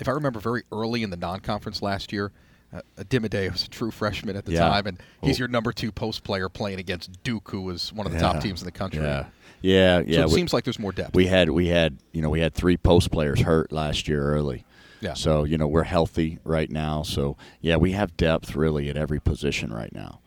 if 0.00 0.08
I 0.08 0.12
remember 0.12 0.40
very 0.40 0.62
early 0.72 1.02
in 1.02 1.10
the 1.10 1.16
non-conference 1.16 1.82
last 1.82 2.12
year, 2.12 2.32
uh, 2.74 2.80
Ademide 2.96 3.52
was 3.52 3.64
a 3.64 3.68
true 3.68 3.90
freshman 3.90 4.36
at 4.36 4.46
the 4.46 4.52
yeah. 4.52 4.60
time, 4.60 4.86
and 4.86 4.98
he's 5.22 5.38
your 5.38 5.48
number 5.48 5.72
two 5.72 5.92
post 5.92 6.24
player 6.24 6.48
playing 6.48 6.78
against 6.78 7.22
Duke, 7.22 7.50
who 7.50 7.60
was 7.60 7.92
one 7.92 8.06
of 8.06 8.12
the 8.12 8.18
yeah. 8.18 8.32
top 8.32 8.42
teams 8.42 8.62
in 8.62 8.64
the 8.64 8.72
country. 8.72 9.02
Yeah, 9.02 9.26
yeah, 9.60 10.02
yeah. 10.06 10.16
So 10.16 10.22
it 10.22 10.28
we, 10.28 10.34
seems 10.34 10.52
like 10.54 10.64
there's 10.64 10.78
more 10.78 10.92
depth. 10.92 11.14
We 11.14 11.26
had 11.26 11.50
we 11.50 11.68
had 11.68 11.98
you 12.12 12.22
know 12.22 12.30
we 12.30 12.40
had 12.40 12.54
three 12.54 12.78
post 12.78 13.10
players 13.10 13.42
hurt 13.42 13.72
last 13.72 14.08
year 14.08 14.24
early. 14.24 14.64
Yeah. 15.02 15.14
So 15.14 15.44
you 15.44 15.58
know 15.58 15.66
we're 15.66 15.84
healthy 15.84 16.38
right 16.44 16.70
now. 16.70 17.02
So 17.02 17.36
yeah, 17.60 17.76
we 17.76 17.92
have 17.92 18.16
depth 18.16 18.56
really 18.56 18.88
at 18.88 18.96
every 18.96 19.20
position 19.20 19.70
right 19.70 19.92
now, 19.92 20.20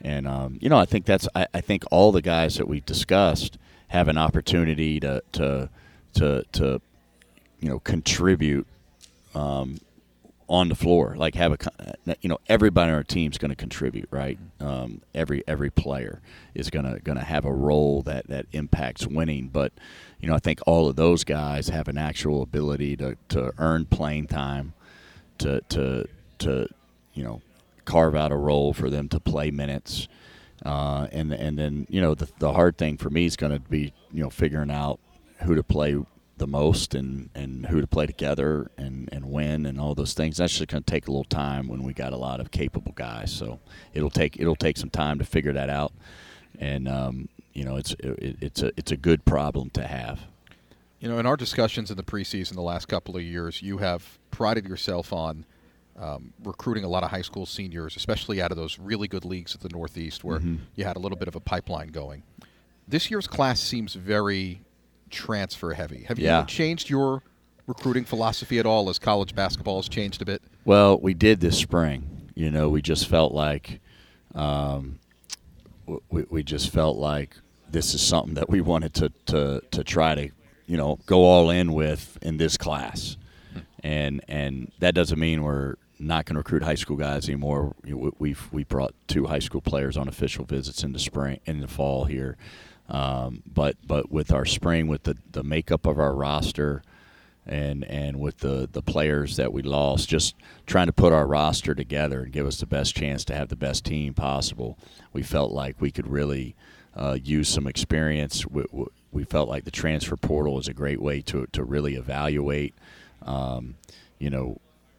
and 0.00 0.26
um, 0.26 0.58
you 0.60 0.68
know 0.68 0.78
I 0.78 0.86
think 0.86 1.04
that's 1.04 1.28
I, 1.36 1.46
I 1.54 1.60
think 1.60 1.84
all 1.92 2.10
the 2.10 2.22
guys 2.22 2.56
that 2.56 2.66
we've 2.66 2.84
discussed 2.84 3.58
have 3.92 4.08
an 4.08 4.16
opportunity 4.16 4.98
to 4.98 5.22
to 5.32 5.68
to 6.14 6.42
to 6.52 6.80
you 7.60 7.68
know 7.68 7.78
contribute 7.78 8.66
um, 9.34 9.78
on 10.48 10.70
the 10.70 10.74
floor. 10.74 11.14
Like 11.14 11.34
have 11.34 11.52
a 11.52 12.16
you 12.22 12.30
know 12.30 12.38
everybody 12.48 12.90
on 12.90 12.96
our 12.96 13.02
team 13.02 13.30
is 13.30 13.36
going 13.36 13.50
to 13.50 13.56
contribute, 13.56 14.08
right? 14.10 14.38
Um, 14.60 15.02
every 15.14 15.44
every 15.46 15.68
player 15.68 16.22
is 16.54 16.70
going 16.70 16.86
to 16.90 17.00
going 17.00 17.18
to 17.18 17.24
have 17.24 17.44
a 17.44 17.52
role 17.52 18.00
that 18.02 18.28
that 18.28 18.46
impacts 18.52 19.06
winning. 19.06 19.48
But 19.48 19.72
you 20.20 20.28
know 20.28 20.34
I 20.34 20.38
think 20.38 20.60
all 20.66 20.88
of 20.88 20.96
those 20.96 21.22
guys 21.22 21.68
have 21.68 21.86
an 21.86 21.98
actual 21.98 22.40
ability 22.42 22.96
to 22.96 23.18
to 23.28 23.52
earn 23.58 23.84
playing 23.84 24.28
time, 24.28 24.72
to 25.36 25.60
to 25.68 26.08
to 26.38 26.66
you 27.12 27.24
know 27.24 27.42
carve 27.84 28.14
out 28.14 28.32
a 28.32 28.36
role 28.36 28.72
for 28.72 28.88
them 28.88 29.10
to 29.10 29.20
play 29.20 29.50
minutes. 29.50 30.08
Uh, 30.64 31.08
and 31.10 31.32
and 31.32 31.58
then 31.58 31.86
you 31.90 32.00
know 32.00 32.14
the, 32.14 32.28
the 32.38 32.52
hard 32.52 32.78
thing 32.78 32.96
for 32.96 33.10
me 33.10 33.24
is 33.24 33.36
going 33.36 33.52
to 33.52 33.58
be 33.58 33.92
you 34.12 34.22
know 34.22 34.30
figuring 34.30 34.70
out 34.70 35.00
who 35.42 35.54
to 35.54 35.62
play 35.62 35.96
the 36.42 36.46
most 36.46 36.94
and, 36.94 37.30
and 37.34 37.66
who 37.66 37.80
to 37.80 37.86
play 37.86 38.06
together 38.06 38.68
and, 38.76 39.08
and 39.12 39.30
when 39.30 39.64
and 39.64 39.78
all 39.80 39.94
those 39.94 40.14
things. 40.14 40.38
That's 40.38 40.56
just 40.56 40.68
going 40.70 40.82
to 40.82 40.90
take 40.90 41.06
a 41.06 41.10
little 41.10 41.24
time 41.24 41.68
when 41.68 41.84
we 41.84 41.92
got 41.92 42.12
a 42.12 42.16
lot 42.16 42.40
of 42.40 42.50
capable 42.50 42.92
guys. 42.92 43.32
So 43.32 43.60
it'll 43.94 44.10
take 44.10 44.40
it'll 44.40 44.56
take 44.56 44.76
some 44.76 44.90
time 44.90 45.18
to 45.18 45.24
figure 45.24 45.52
that 45.52 45.70
out. 45.70 45.92
And 46.58 46.88
um, 46.88 47.28
you 47.52 47.64
know, 47.64 47.76
it's 47.76 47.92
it, 48.00 48.36
it's 48.40 48.62
a 48.62 48.72
it's 48.76 48.90
a 48.90 48.96
good 48.96 49.24
problem 49.24 49.70
to 49.70 49.86
have. 49.86 50.22
You 50.98 51.08
know, 51.08 51.18
in 51.18 51.26
our 51.26 51.36
discussions 51.36 51.90
in 51.90 51.96
the 51.96 52.02
preseason 52.02 52.54
the 52.54 52.62
last 52.62 52.86
couple 52.86 53.16
of 53.16 53.22
years, 53.22 53.62
you 53.62 53.78
have 53.78 54.18
prided 54.30 54.68
yourself 54.68 55.12
on 55.12 55.44
um, 55.98 56.32
recruiting 56.42 56.84
a 56.84 56.88
lot 56.88 57.02
of 57.04 57.10
high 57.10 57.22
school 57.22 57.46
seniors, 57.46 57.96
especially 57.96 58.40
out 58.40 58.50
of 58.50 58.56
those 58.56 58.78
really 58.78 59.08
good 59.08 59.24
leagues 59.24 59.54
of 59.54 59.60
the 59.60 59.68
Northeast 59.68 60.24
where 60.24 60.38
Mhm. 60.40 60.58
you 60.74 60.84
had 60.84 60.96
a 60.96 60.98
little 60.98 61.18
bit 61.18 61.28
of 61.28 61.36
a 61.36 61.40
pipeline 61.40 61.88
going. 61.88 62.22
This 62.88 63.10
year's 63.10 63.26
class 63.26 63.60
seems 63.60 63.94
very 63.94 64.62
transfer 65.10 65.74
heavy. 65.74 66.04
Have 66.04 66.18
Yeah. 66.18 66.40
you 66.40 66.46
changed 66.46 66.88
your 66.90 67.22
recruiting 67.66 68.04
philosophy 68.04 68.58
at 68.58 68.66
all 68.66 68.88
as 68.88 68.98
college 68.98 69.34
basketball 69.34 69.76
has 69.76 69.88
changed 69.88 70.20
a 70.22 70.24
bit? 70.24 70.42
Well, 70.64 70.98
we 70.98 71.14
did 71.14 71.40
this 71.40 71.58
spring. 71.58 72.30
You 72.34 72.50
know, 72.50 72.68
we 72.68 72.80
just 72.82 73.06
felt 73.06 73.32
like 73.32 73.80
um, 74.34 74.98
we, 76.10 76.24
we 76.30 76.42
just 76.42 76.70
felt 76.70 76.96
like 76.96 77.36
this 77.70 77.92
is 77.92 78.00
something 78.00 78.34
that 78.34 78.48
we 78.48 78.60
wanted 78.62 78.94
to, 78.94 79.12
to, 79.26 79.60
to 79.70 79.84
try 79.84 80.14
to, 80.14 80.30
you 80.66 80.76
know, 80.78 80.98
go 81.06 81.24
all 81.24 81.50
in 81.50 81.72
with 81.74 82.16
in 82.22 82.38
this 82.38 82.56
class. 82.56 83.16
And 83.84 84.22
and 84.28 84.70
that 84.78 84.94
doesn't 84.94 85.18
mean 85.18 85.42
we're 85.42 85.74
not 86.06 86.24
going 86.26 86.34
to 86.34 86.40
recruit 86.40 86.62
high 86.62 86.74
school 86.74 86.96
guys 86.96 87.28
anymore. 87.28 87.74
You 87.84 87.92
know, 87.92 87.98
we- 87.98 88.10
We've 88.18 88.48
we 88.52 88.64
brought 88.64 88.94
two 89.06 89.26
high 89.26 89.38
school 89.40 89.60
players 89.60 89.96
on 89.96 90.08
official 90.08 90.44
visits 90.44 90.82
in 90.84 90.92
the 90.92 90.98
spring 90.98 91.40
in 91.46 91.60
the 91.60 91.68
fall 91.68 92.04
here, 92.04 92.36
um, 92.88 93.42
but 93.46 93.76
but 93.86 94.10
with 94.10 94.32
our 94.32 94.44
spring 94.44 94.86
with 94.88 95.04
the 95.04 95.16
the 95.30 95.42
makeup 95.42 95.86
of 95.86 95.98
our 95.98 96.14
roster, 96.14 96.82
and 97.46 97.84
and 97.84 98.20
with 98.20 98.38
the 98.38 98.68
the 98.70 98.82
players 98.82 99.36
that 99.36 99.52
we 99.52 99.62
lost, 99.62 100.08
just 100.08 100.34
trying 100.66 100.86
to 100.86 100.92
put 100.92 101.12
our 101.12 101.26
roster 101.26 101.74
together 101.74 102.22
and 102.22 102.32
give 102.32 102.46
us 102.46 102.58
the 102.60 102.66
best 102.66 102.94
chance 102.94 103.24
to 103.26 103.34
have 103.34 103.48
the 103.48 103.56
best 103.56 103.84
team 103.84 104.14
possible. 104.14 104.78
We 105.12 105.22
felt 105.22 105.52
like 105.52 105.80
we 105.80 105.90
could 105.90 106.06
really 106.06 106.54
uh, 106.94 107.18
use 107.22 107.48
some 107.48 107.66
experience. 107.66 108.46
We- 108.46 108.64
we 109.10 109.24
felt 109.24 109.46
like 109.48 109.64
the 109.64 109.70
transfer 109.70 110.16
portal 110.16 110.58
is 110.58 110.68
a 110.68 110.72
great 110.74 111.00
way 111.02 111.20
to 111.22 111.46
to 111.52 111.64
really 111.64 111.96
evaluate, 111.96 112.74
um, 113.26 113.74
you 114.18 114.30
know, 114.30 114.58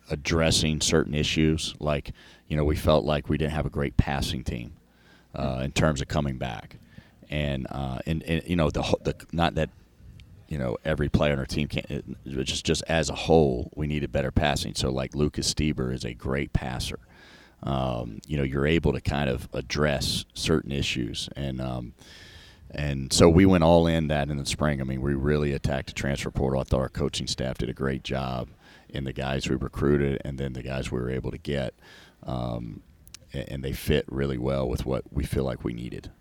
addressing 0.09 0.81
certain 0.81 1.13
issues. 1.13 1.75
Like 1.79 2.11
you 2.47 2.57
know, 2.57 2.63
we 2.63 2.75
felt 2.75 3.05
like 3.05 3.29
we 3.29 3.37
didn't 3.37 3.53
have 3.53 3.65
a 3.65 3.69
great 3.69 3.97
passing 3.97 4.43
team 4.43 4.73
uh, 5.35 5.61
in 5.63 5.71
terms 5.71 6.01
of 6.01 6.07
coming 6.07 6.37
back, 6.37 6.77
and 7.29 7.67
uh, 7.69 7.99
and, 8.05 8.23
and 8.23 8.43
you 8.45 8.55
know 8.55 8.69
the 8.69 8.81
the 9.03 9.15
not 9.31 9.55
that 9.55 9.69
you 10.47 10.57
know 10.57 10.77
every 10.85 11.09
player 11.09 11.33
on 11.33 11.39
our 11.39 11.45
team 11.45 11.67
can't 11.67 11.89
it 11.89 12.05
just 12.43 12.65
just 12.65 12.83
as 12.87 13.09
a 13.09 13.15
whole 13.15 13.71
we 13.75 13.87
needed 13.87 14.11
better 14.11 14.31
passing. 14.31 14.75
So 14.75 14.91
like 14.91 15.15
lucas 15.15 15.51
stieber 15.51 15.93
is 15.93 16.03
a 16.03 16.13
great 16.13 16.53
passer. 16.53 16.99
Um, 17.63 18.19
you 18.27 18.37
know 18.37 18.43
you're 18.43 18.67
able 18.67 18.93
to 18.93 19.01
kind 19.01 19.29
of 19.29 19.49
address 19.53 20.25
certain 20.33 20.71
issues. 20.71 21.29
And 21.35 21.61
um, 21.61 21.93
and 22.69 23.13
so 23.13 23.29
we 23.29 23.45
went 23.45 23.63
all 23.63 23.87
in 23.87 24.07
that 24.07 24.29
in 24.29 24.37
the 24.37 24.45
spring. 24.45 24.81
I 24.81 24.83
mean 24.83 25.01
we 25.01 25.15
really 25.15 25.53
attacked 25.53 25.87
the 25.87 25.93
transfer 25.93 26.29
portal. 26.29 26.59
I 26.59 26.65
thought 26.65 26.81
our 26.81 26.89
coaching 26.89 27.27
staff 27.27 27.57
did 27.57 27.69
a 27.69 27.73
great 27.73 28.03
job 28.03 28.49
in 28.93 29.03
the 29.03 29.13
guys 29.13 29.49
we 29.49 29.55
recruited 29.55 30.21
and 30.23 30.37
then 30.37 30.53
the 30.53 30.63
guys 30.63 30.91
we 30.91 30.99
were 30.99 31.09
able 31.09 31.31
to 31.31 31.37
get 31.37 31.73
um, 32.25 32.81
and, 33.33 33.63
they 33.63 33.73
fit 33.73 34.05
really 34.07 34.37
well 34.37 34.69
with 34.69 34.85
what 34.85 35.03
we 35.11 35.25
feel 35.25 35.43
like 35.43 35.63
we 35.63 35.73
needed 35.73 36.11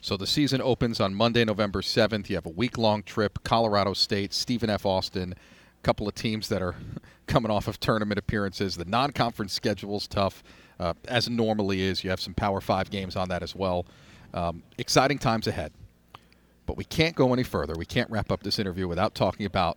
So 0.00 0.16
the 0.16 0.26
season 0.26 0.62
opens 0.62 1.00
on 1.00 1.14
Monday, 1.14 1.44
November 1.44 1.80
7th. 1.80 2.28
You 2.28 2.36
have 2.36 2.46
a 2.46 2.50
week 2.50 2.78
long 2.78 3.02
trip, 3.02 3.42
Colorado 3.42 3.94
State, 3.94 4.32
Stephen 4.32 4.70
F. 4.70 4.86
Austin, 4.86 5.32
a 5.32 5.82
couple 5.82 6.06
of 6.06 6.14
teams 6.14 6.48
that 6.48 6.62
are 6.62 6.76
coming 7.26 7.50
off 7.50 7.66
of 7.66 7.80
tournament 7.80 8.18
appearances. 8.18 8.76
The 8.76 8.84
non 8.84 9.12
conference 9.12 9.52
schedule 9.52 9.96
is 9.96 10.06
tough, 10.06 10.42
uh, 10.78 10.94
as 11.08 11.26
it 11.26 11.32
normally 11.32 11.82
is. 11.82 12.04
You 12.04 12.10
have 12.10 12.20
some 12.20 12.34
Power 12.34 12.60
Five 12.60 12.90
games 12.90 13.16
on 13.16 13.28
that 13.30 13.42
as 13.42 13.54
well. 13.54 13.86
Um, 14.32 14.62
exciting 14.78 15.18
times 15.18 15.46
ahead. 15.46 15.72
But 16.66 16.76
we 16.76 16.84
can't 16.84 17.16
go 17.16 17.32
any 17.32 17.42
further. 17.42 17.74
We 17.76 17.86
can't 17.86 18.08
wrap 18.10 18.30
up 18.30 18.42
this 18.42 18.58
interview 18.58 18.86
without 18.86 19.14
talking 19.14 19.44
about 19.44 19.76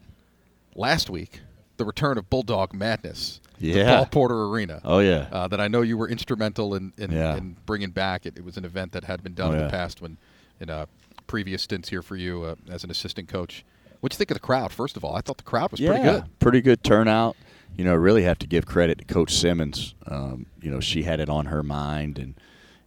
last 0.75 1.09
week, 1.09 1.41
the 1.77 1.85
return 1.85 2.17
of 2.17 2.29
Bulldog 2.29 2.73
Madness. 2.73 3.39
Yeah. 3.59 3.95
Paul 3.95 4.05
Porter 4.07 4.43
Arena 4.43 4.81
oh 4.83 4.99
yeah 4.99 5.27
uh, 5.31 5.47
that 5.47 5.61
I 5.61 5.67
know 5.69 5.81
you 5.81 5.97
were 5.97 6.09
instrumental 6.09 6.75
in, 6.75 6.91
in, 6.97 7.11
Yeah. 7.11 7.35
in 7.37 7.55
bringing 7.65 7.91
back. 7.91 8.25
It, 8.25 8.37
it 8.37 8.43
was 8.43 8.57
an 8.57 8.65
event 8.65 8.91
that 8.91 9.05
had 9.05 9.23
been 9.23 9.33
done 9.35 9.51
Oh, 9.51 9.53
in 9.53 9.59
yeah. 9.59 9.65
the 9.67 9.71
past 9.71 10.01
when 10.01 10.17
in 10.59 10.69
uh, 10.69 10.85
previous 11.27 11.61
stints 11.63 11.89
here 11.89 12.01
for 12.01 12.15
you 12.15 12.43
uh, 12.43 12.55
as 12.69 12.83
an 12.83 12.91
assistant 12.91 13.27
coach. 13.29 13.63
What'd 14.01 14.15
you 14.15 14.17
think 14.17 14.31
of 14.31 14.35
the 14.35 14.41
crowd? 14.41 14.73
First 14.73 14.97
of 14.97 15.05
all, 15.05 15.15
I 15.15 15.21
thought 15.21 15.37
the 15.37 15.43
crowd 15.43 15.71
was 15.71 15.79
yeah, 15.79 15.89
pretty 15.91 16.03
good. 16.03 16.39
Pretty 16.39 16.61
good 16.61 16.83
turnout. 16.83 17.37
You 17.77 17.85
know, 17.85 17.95
really 17.95 18.23
have 18.23 18.37
to 18.39 18.47
give 18.47 18.65
credit 18.65 18.97
to 18.99 19.05
Coach 19.05 19.33
Simmons. 19.33 19.95
Um, 20.05 20.45
you 20.61 20.69
know, 20.69 20.79
she 20.81 21.03
had 21.03 21.19
it 21.21 21.29
on 21.29 21.45
her 21.47 21.63
mind 21.63 22.19
and 22.19 22.35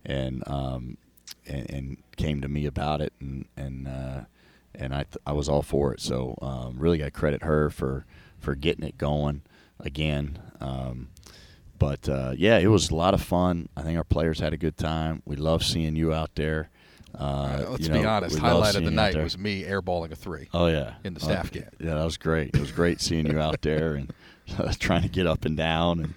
and 0.04 0.42
um, 0.46 0.98
and, 1.46 1.70
and 1.70 1.96
came 2.16 2.40
to 2.42 2.48
me 2.48 2.66
about 2.66 3.00
it, 3.00 3.12
and 3.18 3.46
and 3.56 3.88
uh, 3.88 4.20
and 4.74 4.94
I 4.94 5.04
th- 5.04 5.16
I 5.26 5.32
was 5.32 5.48
all 5.48 5.62
for 5.62 5.94
it. 5.94 6.00
So 6.00 6.38
um, 6.42 6.74
really, 6.78 6.98
got 6.98 7.06
to 7.06 7.10
credit 7.10 7.42
her 7.42 7.70
for 7.70 8.04
for 8.46 8.54
getting 8.54 8.84
it 8.86 8.96
going 8.96 9.42
again. 9.80 10.38
Um, 10.60 11.08
but 11.80 12.08
uh, 12.08 12.32
yeah, 12.36 12.58
it 12.58 12.68
was 12.68 12.90
a 12.90 12.94
lot 12.94 13.12
of 13.12 13.20
fun. 13.20 13.68
I 13.76 13.82
think 13.82 13.98
our 13.98 14.04
players 14.04 14.38
had 14.38 14.52
a 14.52 14.56
good 14.56 14.76
time. 14.76 15.20
We 15.26 15.34
love 15.34 15.64
seeing 15.64 15.96
you 15.96 16.14
out 16.14 16.30
there. 16.36 16.70
Uh, 17.12 17.64
let's 17.70 17.88
you 17.88 17.92
be 17.92 18.04
honest. 18.04 18.38
Highlight 18.38 18.76
of 18.76 18.84
the 18.84 18.90
night 18.92 19.16
was 19.16 19.36
me 19.36 19.64
airballing 19.64 20.12
a 20.12 20.14
three. 20.16 20.48
Oh 20.54 20.68
yeah, 20.68 20.94
in 21.02 21.14
the 21.14 21.20
Uh, 21.20 21.24
staff 21.24 21.50
game. 21.50 21.64
Yeah, 21.80 21.94
that 21.94 22.04
was 22.04 22.16
great. 22.16 22.54
It 22.54 22.60
was 22.60 22.70
great 22.70 23.00
seeing 23.00 23.26
you 23.26 23.40
out 23.40 23.62
there 23.62 23.94
and 23.94 24.12
uh, 24.58 24.72
trying 24.78 25.02
to 25.02 25.08
get 25.08 25.26
up 25.26 25.44
and 25.44 25.56
down, 25.56 26.14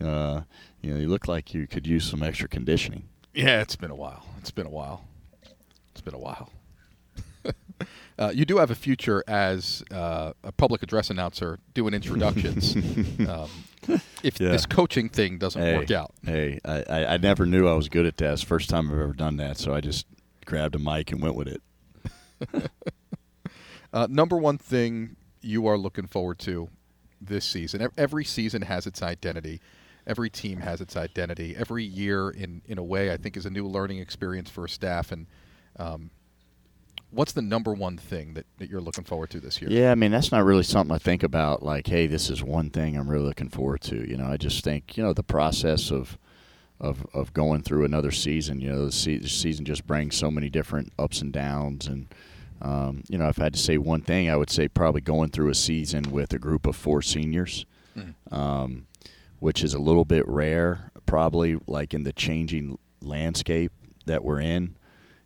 and 0.00 0.06
uh, 0.06 0.42
you 0.82 0.92
know, 0.92 1.00
you 1.00 1.08
look 1.08 1.26
like 1.28 1.54
you 1.54 1.66
could 1.66 1.86
use 1.86 2.04
some 2.04 2.22
extra 2.22 2.46
conditioning. 2.46 3.04
Yeah, 3.32 3.62
it's 3.62 3.76
been 3.76 3.90
a 3.90 3.96
while. 3.96 4.26
It's 4.38 4.50
been 4.50 4.66
a 4.66 4.70
while. 4.70 5.06
It's 5.92 6.02
been 6.02 6.14
a 6.14 6.18
while. 6.18 6.50
Uh, 8.20 8.30
you 8.34 8.44
do 8.44 8.58
have 8.58 8.70
a 8.70 8.74
future 8.74 9.24
as 9.26 9.82
uh, 9.90 10.32
a 10.44 10.52
public 10.52 10.82
address 10.82 11.10
announcer 11.10 11.58
doing 11.74 11.94
introductions. 11.94 12.76
um, 13.28 13.48
if 14.22 14.38
Yeah. 14.38 14.50
this 14.50 14.66
coaching 14.66 15.08
thing 15.08 15.38
doesn't 15.38 15.60
hey, 15.60 15.76
work 15.76 15.90
out. 15.90 16.12
Hey, 16.24 16.60
I, 16.64 16.84
I, 16.88 17.06
I 17.14 17.16
never 17.16 17.46
knew 17.46 17.66
I 17.66 17.72
was 17.74 17.88
good 17.88 18.06
at 18.06 18.18
that. 18.18 18.34
It's 18.34 18.42
the 18.42 18.46
first 18.46 18.68
time 18.70 18.88
I've 18.90 18.98
ever 19.00 19.12
done 19.14 19.38
that, 19.38 19.56
so 19.56 19.74
I 19.74 19.80
just 19.80 20.06
grabbed 20.44 20.74
a 20.74 20.78
mic 20.78 21.10
and 21.10 21.20
went 21.22 21.34
with 21.34 21.48
it. 21.48 22.70
Uh, 23.92 24.06
number 24.08 24.36
one 24.36 24.56
thing 24.56 25.16
you 25.42 25.66
are 25.66 25.76
looking 25.76 26.06
forward 26.06 26.38
to 26.38 26.68
this 27.20 27.44
season. 27.44 27.88
Every 27.96 28.24
season 28.24 28.62
has 28.62 28.86
its 28.86 29.02
identity. 29.02 29.60
Every 30.06 30.30
team 30.30 30.60
has 30.60 30.80
its 30.80 30.96
identity. 30.96 31.56
Every 31.56 31.82
year, 31.82 32.30
in 32.30 32.62
in 32.66 32.78
a 32.78 32.84
way, 32.84 33.12
I 33.12 33.16
think 33.16 33.36
is 33.36 33.46
a 33.46 33.50
new 33.50 33.66
learning 33.66 33.98
experience 33.98 34.48
for 34.48 34.64
a 34.64 34.68
staff. 34.68 35.10
And 35.10 35.26
um, 35.76 36.10
what's 37.10 37.32
the 37.32 37.42
number 37.42 37.72
one 37.74 37.96
thing 37.96 38.34
that, 38.34 38.46
that 38.58 38.68
you're 38.70 38.80
looking 38.80 39.04
forward 39.04 39.30
to 39.30 39.40
this 39.40 39.60
year? 39.60 39.70
Yeah, 39.70 39.90
I 39.92 39.94
mean 39.94 40.10
that's 40.10 40.32
not 40.32 40.44
really 40.44 40.62
something 40.62 40.94
I 40.94 40.98
think 40.98 41.22
about. 41.22 41.62
Like, 41.62 41.86
hey, 41.86 42.06
this 42.06 42.30
is 42.30 42.42
one 42.42 42.70
thing 42.70 42.96
I'm 42.96 43.08
really 43.10 43.24
looking 43.24 43.48
forward 43.48 43.80
to. 43.82 43.96
You 44.08 44.16
know, 44.16 44.26
I 44.26 44.36
just 44.36 44.64
think 44.64 44.96
you 44.96 45.02
know 45.02 45.12
the 45.12 45.22
process 45.22 45.90
of 45.90 46.18
of 46.80 47.06
of 47.12 47.32
going 47.34 47.62
through 47.62 47.84
another 47.84 48.10
season. 48.10 48.60
You 48.60 48.70
know, 48.70 48.86
the, 48.86 48.92
se- 48.92 49.18
the 49.18 49.28
season 49.28 49.64
just 49.64 49.86
brings 49.86 50.16
so 50.16 50.30
many 50.30 50.48
different 50.50 50.92
ups 50.98 51.20
and 51.20 51.32
downs, 51.32 51.86
and 51.86 52.06
um, 52.62 53.02
you 53.08 53.18
know, 53.18 53.28
if 53.28 53.38
I 53.40 53.44
had 53.44 53.54
to 53.54 53.58
say 53.60 53.78
one 53.78 54.02
thing, 54.02 54.28
I 54.30 54.36
would 54.36 54.50
say 54.50 54.68
probably 54.68 55.00
going 55.00 55.30
through 55.30 55.50
a 55.50 55.54
season 55.54 56.10
with 56.10 56.32
a 56.32 56.38
group 56.38 56.66
of 56.66 56.76
four 56.76 57.00
seniors, 57.02 57.64
Mhm. 57.96 58.14
um, 58.32 58.86
which 59.38 59.64
is 59.64 59.72
a 59.74 59.78
little 59.78 60.04
bit 60.04 60.28
rare, 60.28 60.90
probably 61.06 61.58
like 61.66 61.94
in 61.94 62.04
the 62.04 62.12
changing 62.12 62.78
landscape 63.02 63.72
that 64.06 64.22
we're 64.24 64.40
in 64.40 64.76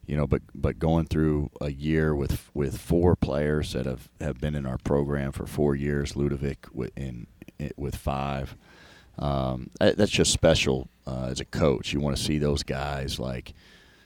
you 0.06 0.16
know, 0.16 0.26
but 0.26 0.42
but 0.54 0.78
going 0.78 1.06
through 1.06 1.50
a 1.60 1.70
year 1.70 2.14
with 2.14 2.50
with 2.54 2.78
four 2.78 3.16
players 3.16 3.72
that 3.72 3.86
have, 3.86 4.08
have 4.20 4.40
been 4.40 4.54
in 4.54 4.66
our 4.66 4.78
program 4.78 5.32
for 5.32 5.46
four 5.46 5.74
years, 5.74 6.16
Ludovic 6.16 6.66
with 6.72 6.90
in, 6.96 7.26
with 7.76 7.96
five, 7.96 8.56
um, 9.18 9.70
that's 9.78 10.10
just 10.10 10.32
special 10.32 10.88
uh, 11.06 11.28
as 11.30 11.40
a 11.40 11.44
coach. 11.44 11.92
You 11.92 12.00
want 12.00 12.16
to 12.16 12.22
see 12.22 12.38
those 12.38 12.62
guys 12.62 13.18
like 13.18 13.54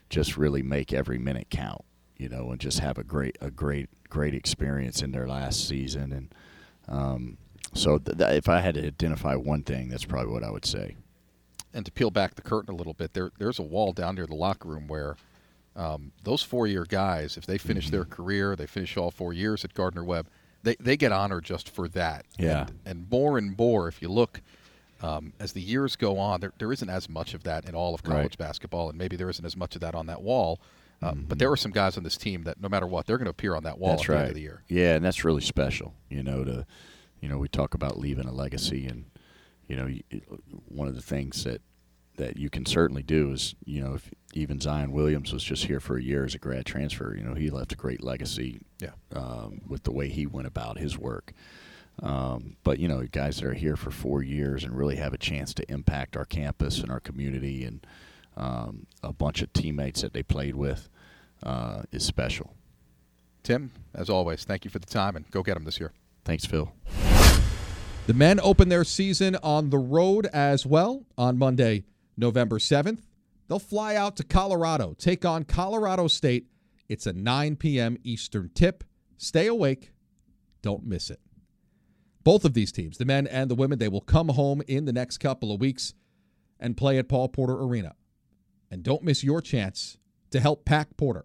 just 0.09 0.37
really 0.37 0.63
make 0.63 0.93
every 0.93 1.19
minute 1.19 1.49
count, 1.51 1.85
you 2.17 2.29
know, 2.29 2.51
and 2.51 2.61
just 2.61 2.81
have 2.81 2.99
a 2.99 3.05
great 3.05 3.37
a 3.41 3.51
great 3.51 3.89
great 4.09 4.35
experience 4.35 5.03
in 5.03 5.13
their 5.13 5.27
last 5.27 5.69
season. 5.69 6.13
And 6.13 6.35
um, 6.89 7.39
so, 7.75 7.99
th- 7.99 8.19
th- 8.19 8.39
if 8.39 8.49
I 8.49 8.61
had 8.61 8.75
to 8.75 8.87
identify 8.87 9.35
one 9.35 9.63
thing, 9.63 9.89
that's 9.89 10.05
probably 10.05 10.33
what 10.33 10.45
I 10.45 10.51
would 10.51 10.65
say. 10.65 10.97
And 11.75 11.85
to 11.85 11.93
peel 11.93 12.11
back 12.11 12.35
the 12.35 12.43
curtain 12.43 12.73
a 12.73 12.77
little 12.77 12.95
bit, 12.95 13.13
there 13.15 13.31
there's 13.39 13.59
a 13.59 13.63
wall 13.63 13.93
down 13.93 14.15
near 14.15 14.27
the 14.27 14.35
locker 14.35 14.69
room 14.69 14.89
where 14.89 15.17
um, 15.79 16.13
those 16.25 16.43
four 16.43 16.67
year 16.67 16.85
guys, 16.85 17.37
if 17.37 17.47
they 17.47 17.57
finish 17.57 17.89
their 17.89 18.05
career, 18.05 18.57
they 18.57 18.67
finish 18.67 18.97
all 18.97 19.11
four 19.11 19.33
years 19.33 19.65
at 19.65 19.73
Gardner 19.75 20.05
Webb, 20.05 20.27
they, 20.65 20.75
they 20.81 20.97
get 20.97 21.13
honored 21.13 21.45
just 21.45 21.71
for 21.71 21.89
that. 21.89 22.27
Yeah. 22.39 22.63
And, 22.63 22.79
and 22.85 23.11
more 23.11 23.39
and 23.39 23.57
more, 23.57 23.87
if 23.89 24.03
you 24.03 24.09
look 24.09 24.43
um, 25.01 25.33
as 25.39 25.53
the 25.53 25.61
years 25.61 25.95
go 25.95 26.19
on, 26.19 26.41
there, 26.41 26.53
there 26.59 26.73
isn't 26.73 26.91
as 26.91 27.09
much 27.09 27.33
of 27.33 27.45
that 27.45 27.65
in 27.69 27.75
all 27.77 27.95
of 27.95 28.03
college 28.03 28.23
Right. 28.33 28.39
basketball, 28.39 28.89
and 28.89 28.99
maybe 28.99 29.15
there 29.17 29.31
isn't 29.31 29.45
as 29.45 29.57
much 29.57 29.77
of 29.77 29.81
that 29.83 29.95
on 29.95 30.07
that 30.07 30.21
wall. 30.21 30.61
Um, 31.01 31.27
But 31.29 31.39
there 31.39 31.53
are 31.53 31.57
some 31.57 31.71
guys 31.71 31.97
on 31.97 32.03
this 32.03 32.17
team 32.17 32.43
that 32.43 32.61
no 32.61 32.69
matter 32.69 32.87
what, 32.89 33.07
they're 33.07 33.19
going 33.19 33.27
to 33.27 33.31
appear 33.31 33.55
on 33.55 33.63
that 33.63 33.79
wall 33.79 33.91
That's 33.93 34.03
at 34.03 34.13
the 34.13 34.19
end 34.19 34.29
of 34.31 34.35
the 34.35 34.41
year. 34.41 34.63
Yeah, 34.67 34.97
and 34.97 35.05
that's 35.05 35.25
really 35.25 35.43
special. 35.43 35.95
You 36.11 36.25
know, 36.25 36.43
to 36.43 36.67
you 37.21 37.29
know, 37.29 37.39
we 37.39 37.47
talk 37.47 37.75
about 37.75 37.99
leaving 37.99 38.27
a 38.27 38.33
legacy, 38.33 38.87
and 38.87 39.05
you 39.69 39.77
know, 39.77 39.89
one 40.67 40.89
of 40.89 40.97
the 40.97 41.03
things 41.03 41.45
that 41.45 41.61
that 42.19 42.37
you 42.37 42.51
can 42.51 42.67
certainly 42.67 43.03
do 43.03 43.33
is, 43.33 43.55
you 43.65 43.81
know, 43.81 43.95
if 43.95 44.11
even 44.35 44.61
Zion 44.61 44.93
Williams 44.93 45.33
was 45.33 45.43
just 45.43 45.65
here 45.65 45.81
for 45.81 45.97
a 45.97 46.03
year 46.03 46.25
as 46.25 46.35
a 46.35 46.39
grad 46.39 46.67
transfer, 46.67 47.17
you 47.17 47.25
know, 47.25 47.35
he 47.35 47.49
left 47.51 47.73
a 47.73 47.77
great 47.77 48.03
legacy. 48.03 48.61
Yeah. 48.81 48.91
Um, 49.15 49.63
with 49.67 49.85
the 49.85 49.93
way 49.93 50.09
he 50.09 50.27
went 50.27 50.47
about 50.47 50.79
his 50.79 50.99
work. 50.99 51.33
Um, 52.03 52.57
but 52.63 52.79
you 52.79 52.87
know, 52.87 53.05
guys 53.11 53.39
that 53.39 53.47
are 53.47 53.55
here 53.55 53.77
for 53.77 53.91
four 53.91 54.23
years 54.23 54.63
and 54.63 54.77
really 54.77 54.97
have 54.97 55.13
a 55.13 55.19
chance 55.19 55.53
to 55.55 55.71
impact 55.71 56.17
our 56.17 56.25
campus 56.25 56.81
and 56.81 56.91
our 56.91 57.01
community 57.01 57.65
and 57.65 57.85
um, 58.37 58.87
a 59.03 59.13
bunch 59.13 59.43
of 59.43 59.53
teammates 59.53 60.03
that 60.03 60.13
they 60.13 60.23
played 60.23 60.55
with 60.55 60.89
uh, 61.43 61.83
is 61.91 62.05
special. 62.05 62.55
Tim, 63.43 63.73
as 63.95 64.09
always, 64.09 64.45
thank 64.45 64.65
you 64.65 64.71
for 64.71 64.79
the 64.79 64.87
time 64.87 65.17
and 65.17 65.29
go 65.31 65.43
get 65.43 65.55
them 65.55 65.65
this 65.65 65.81
year. 65.81 65.93
Thanks, 66.25 66.45
Phil. 66.45 66.73
The 68.07 68.15
men 68.15 68.39
open 68.41 68.69
their 68.69 68.85
season 68.85 69.37
on 69.43 69.71
the 69.71 69.79
road 69.79 70.27
as 70.27 70.65
well 70.65 71.05
on 71.17 71.37
Monday, 71.37 71.85
November 72.19 72.59
7th. 72.59 73.03
They'll 73.49 73.59
fly 73.59 73.97
out 73.97 74.17
to 74.17 74.25
Colorado, 74.25 74.95
take 74.99 75.25
on 75.25 75.45
Colorado 75.45 76.09
State. 76.09 76.49
It's 76.89 77.07
a 77.07 77.13
9 77.13 77.57
p.m. 77.57 77.97
Eastern 78.03 78.51
tip. 78.55 78.85
Stay 79.17 79.47
awake. 79.47 79.93
Don't 80.61 80.85
miss 80.85 81.09
it. 81.11 81.21
Both 82.25 82.45
of 82.45 82.53
these 82.53 82.73
teams, 82.73 82.99
the 82.99 83.05
men 83.05 83.27
and 83.27 83.51
the 83.51 83.55
women, 83.55 83.79
they 83.79 83.89
will 83.89 84.03
come 84.03 84.29
home 84.29 84.63
in 84.69 84.85
the 84.85 84.93
next 84.93 85.19
couple 85.19 85.53
of 85.53 85.61
weeks 85.61 85.95
and 86.61 86.77
play 86.77 86.99
at 86.99 87.09
Paul 87.09 87.29
Porter 87.29 87.55
Arena. 87.55 87.95
And 88.71 88.83
don't 88.83 89.03
miss 89.03 89.25
your 89.25 89.41
chance 89.41 89.97
to 90.31 90.41
help 90.41 90.65
pack 90.65 90.97
Porter. 90.97 91.25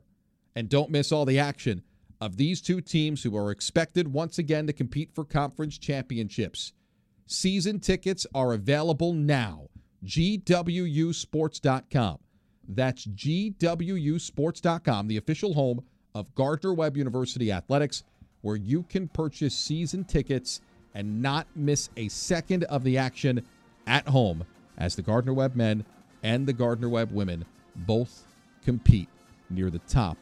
And 0.55 0.69
don't 0.69 0.91
miss 0.91 1.11
all 1.11 1.25
the 1.25 1.39
action 1.39 1.83
of 2.21 2.37
these 2.37 2.61
two 2.61 2.79
teams 2.79 3.23
who 3.23 3.35
are 3.35 3.51
expected 3.51 4.13
once 4.13 4.37
again 4.37 4.67
to 4.67 4.73
compete 4.73 5.13
for 5.13 5.25
conference 5.25 5.77
championships. 5.77 6.71
Season 7.25 7.79
tickets 7.79 8.25
are 8.33 8.53
available 8.53 9.11
now. 9.11 9.67
GWUsports.com. 10.05 12.19
That's 12.67 13.05
GWUsports.com, 13.05 15.07
the 15.07 15.17
official 15.17 15.53
home 15.53 15.83
of 16.15 16.33
Gardner 16.35 16.73
Webb 16.73 16.97
University 16.97 17.51
Athletics, 17.51 18.03
where 18.41 18.55
you 18.55 18.83
can 18.83 19.07
purchase 19.07 19.55
season 19.55 20.03
tickets 20.03 20.61
and 20.93 21.21
not 21.21 21.47
miss 21.55 21.89
a 21.97 22.07
second 22.07 22.63
of 22.65 22.83
the 22.83 22.97
action 22.97 23.43
at 23.87 24.07
home 24.07 24.45
as 24.77 24.95
the 24.95 25.01
Gardner 25.01 25.33
Webb 25.33 25.55
men 25.55 25.83
and 26.21 26.47
the 26.47 26.53
Gardner 26.53 26.89
Webb 26.89 27.11
women 27.11 27.45
both 27.75 28.25
compete 28.63 29.09
near 29.49 29.69
the 29.69 29.79
top 29.79 30.17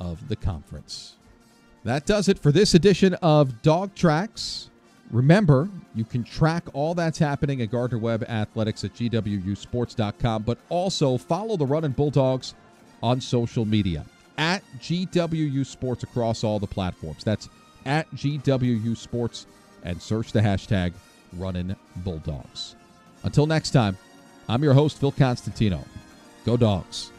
of 0.00 0.28
the 0.28 0.36
conference. 0.36 1.16
That 1.84 2.06
does 2.06 2.28
it 2.28 2.38
for 2.38 2.50
this 2.50 2.74
edition 2.74 3.14
of 3.14 3.62
Dog 3.62 3.94
Tracks. 3.94 4.70
Remember, 5.14 5.68
you 5.94 6.04
can 6.04 6.24
track 6.24 6.64
all 6.72 6.92
that's 6.92 7.18
happening 7.18 7.62
at 7.62 7.70
Gardner 7.70 7.98
Webb 7.98 8.24
Athletics 8.24 8.82
at 8.82 8.94
GWUsports.com, 8.94 10.42
but 10.42 10.58
also 10.68 11.16
follow 11.16 11.56
the 11.56 11.64
Running 11.64 11.92
Bulldogs 11.92 12.54
on 13.00 13.20
social 13.20 13.64
media 13.64 14.04
at 14.38 14.64
GWU 14.80 15.64
Sports 15.64 16.02
across 16.02 16.42
all 16.42 16.58
the 16.58 16.66
platforms. 16.66 17.22
That's 17.22 17.48
at 17.86 18.10
GWU 18.10 18.96
Sports 18.96 19.46
and 19.84 20.02
search 20.02 20.32
the 20.32 20.40
hashtag 20.40 20.92
Running 21.34 21.76
Bulldogs. 21.98 22.74
Until 23.22 23.46
next 23.46 23.70
time, 23.70 23.96
I'm 24.48 24.64
your 24.64 24.74
host, 24.74 24.98
Phil 24.98 25.12
Constantino. 25.12 25.84
Go 26.44 26.56
Dogs. 26.56 27.12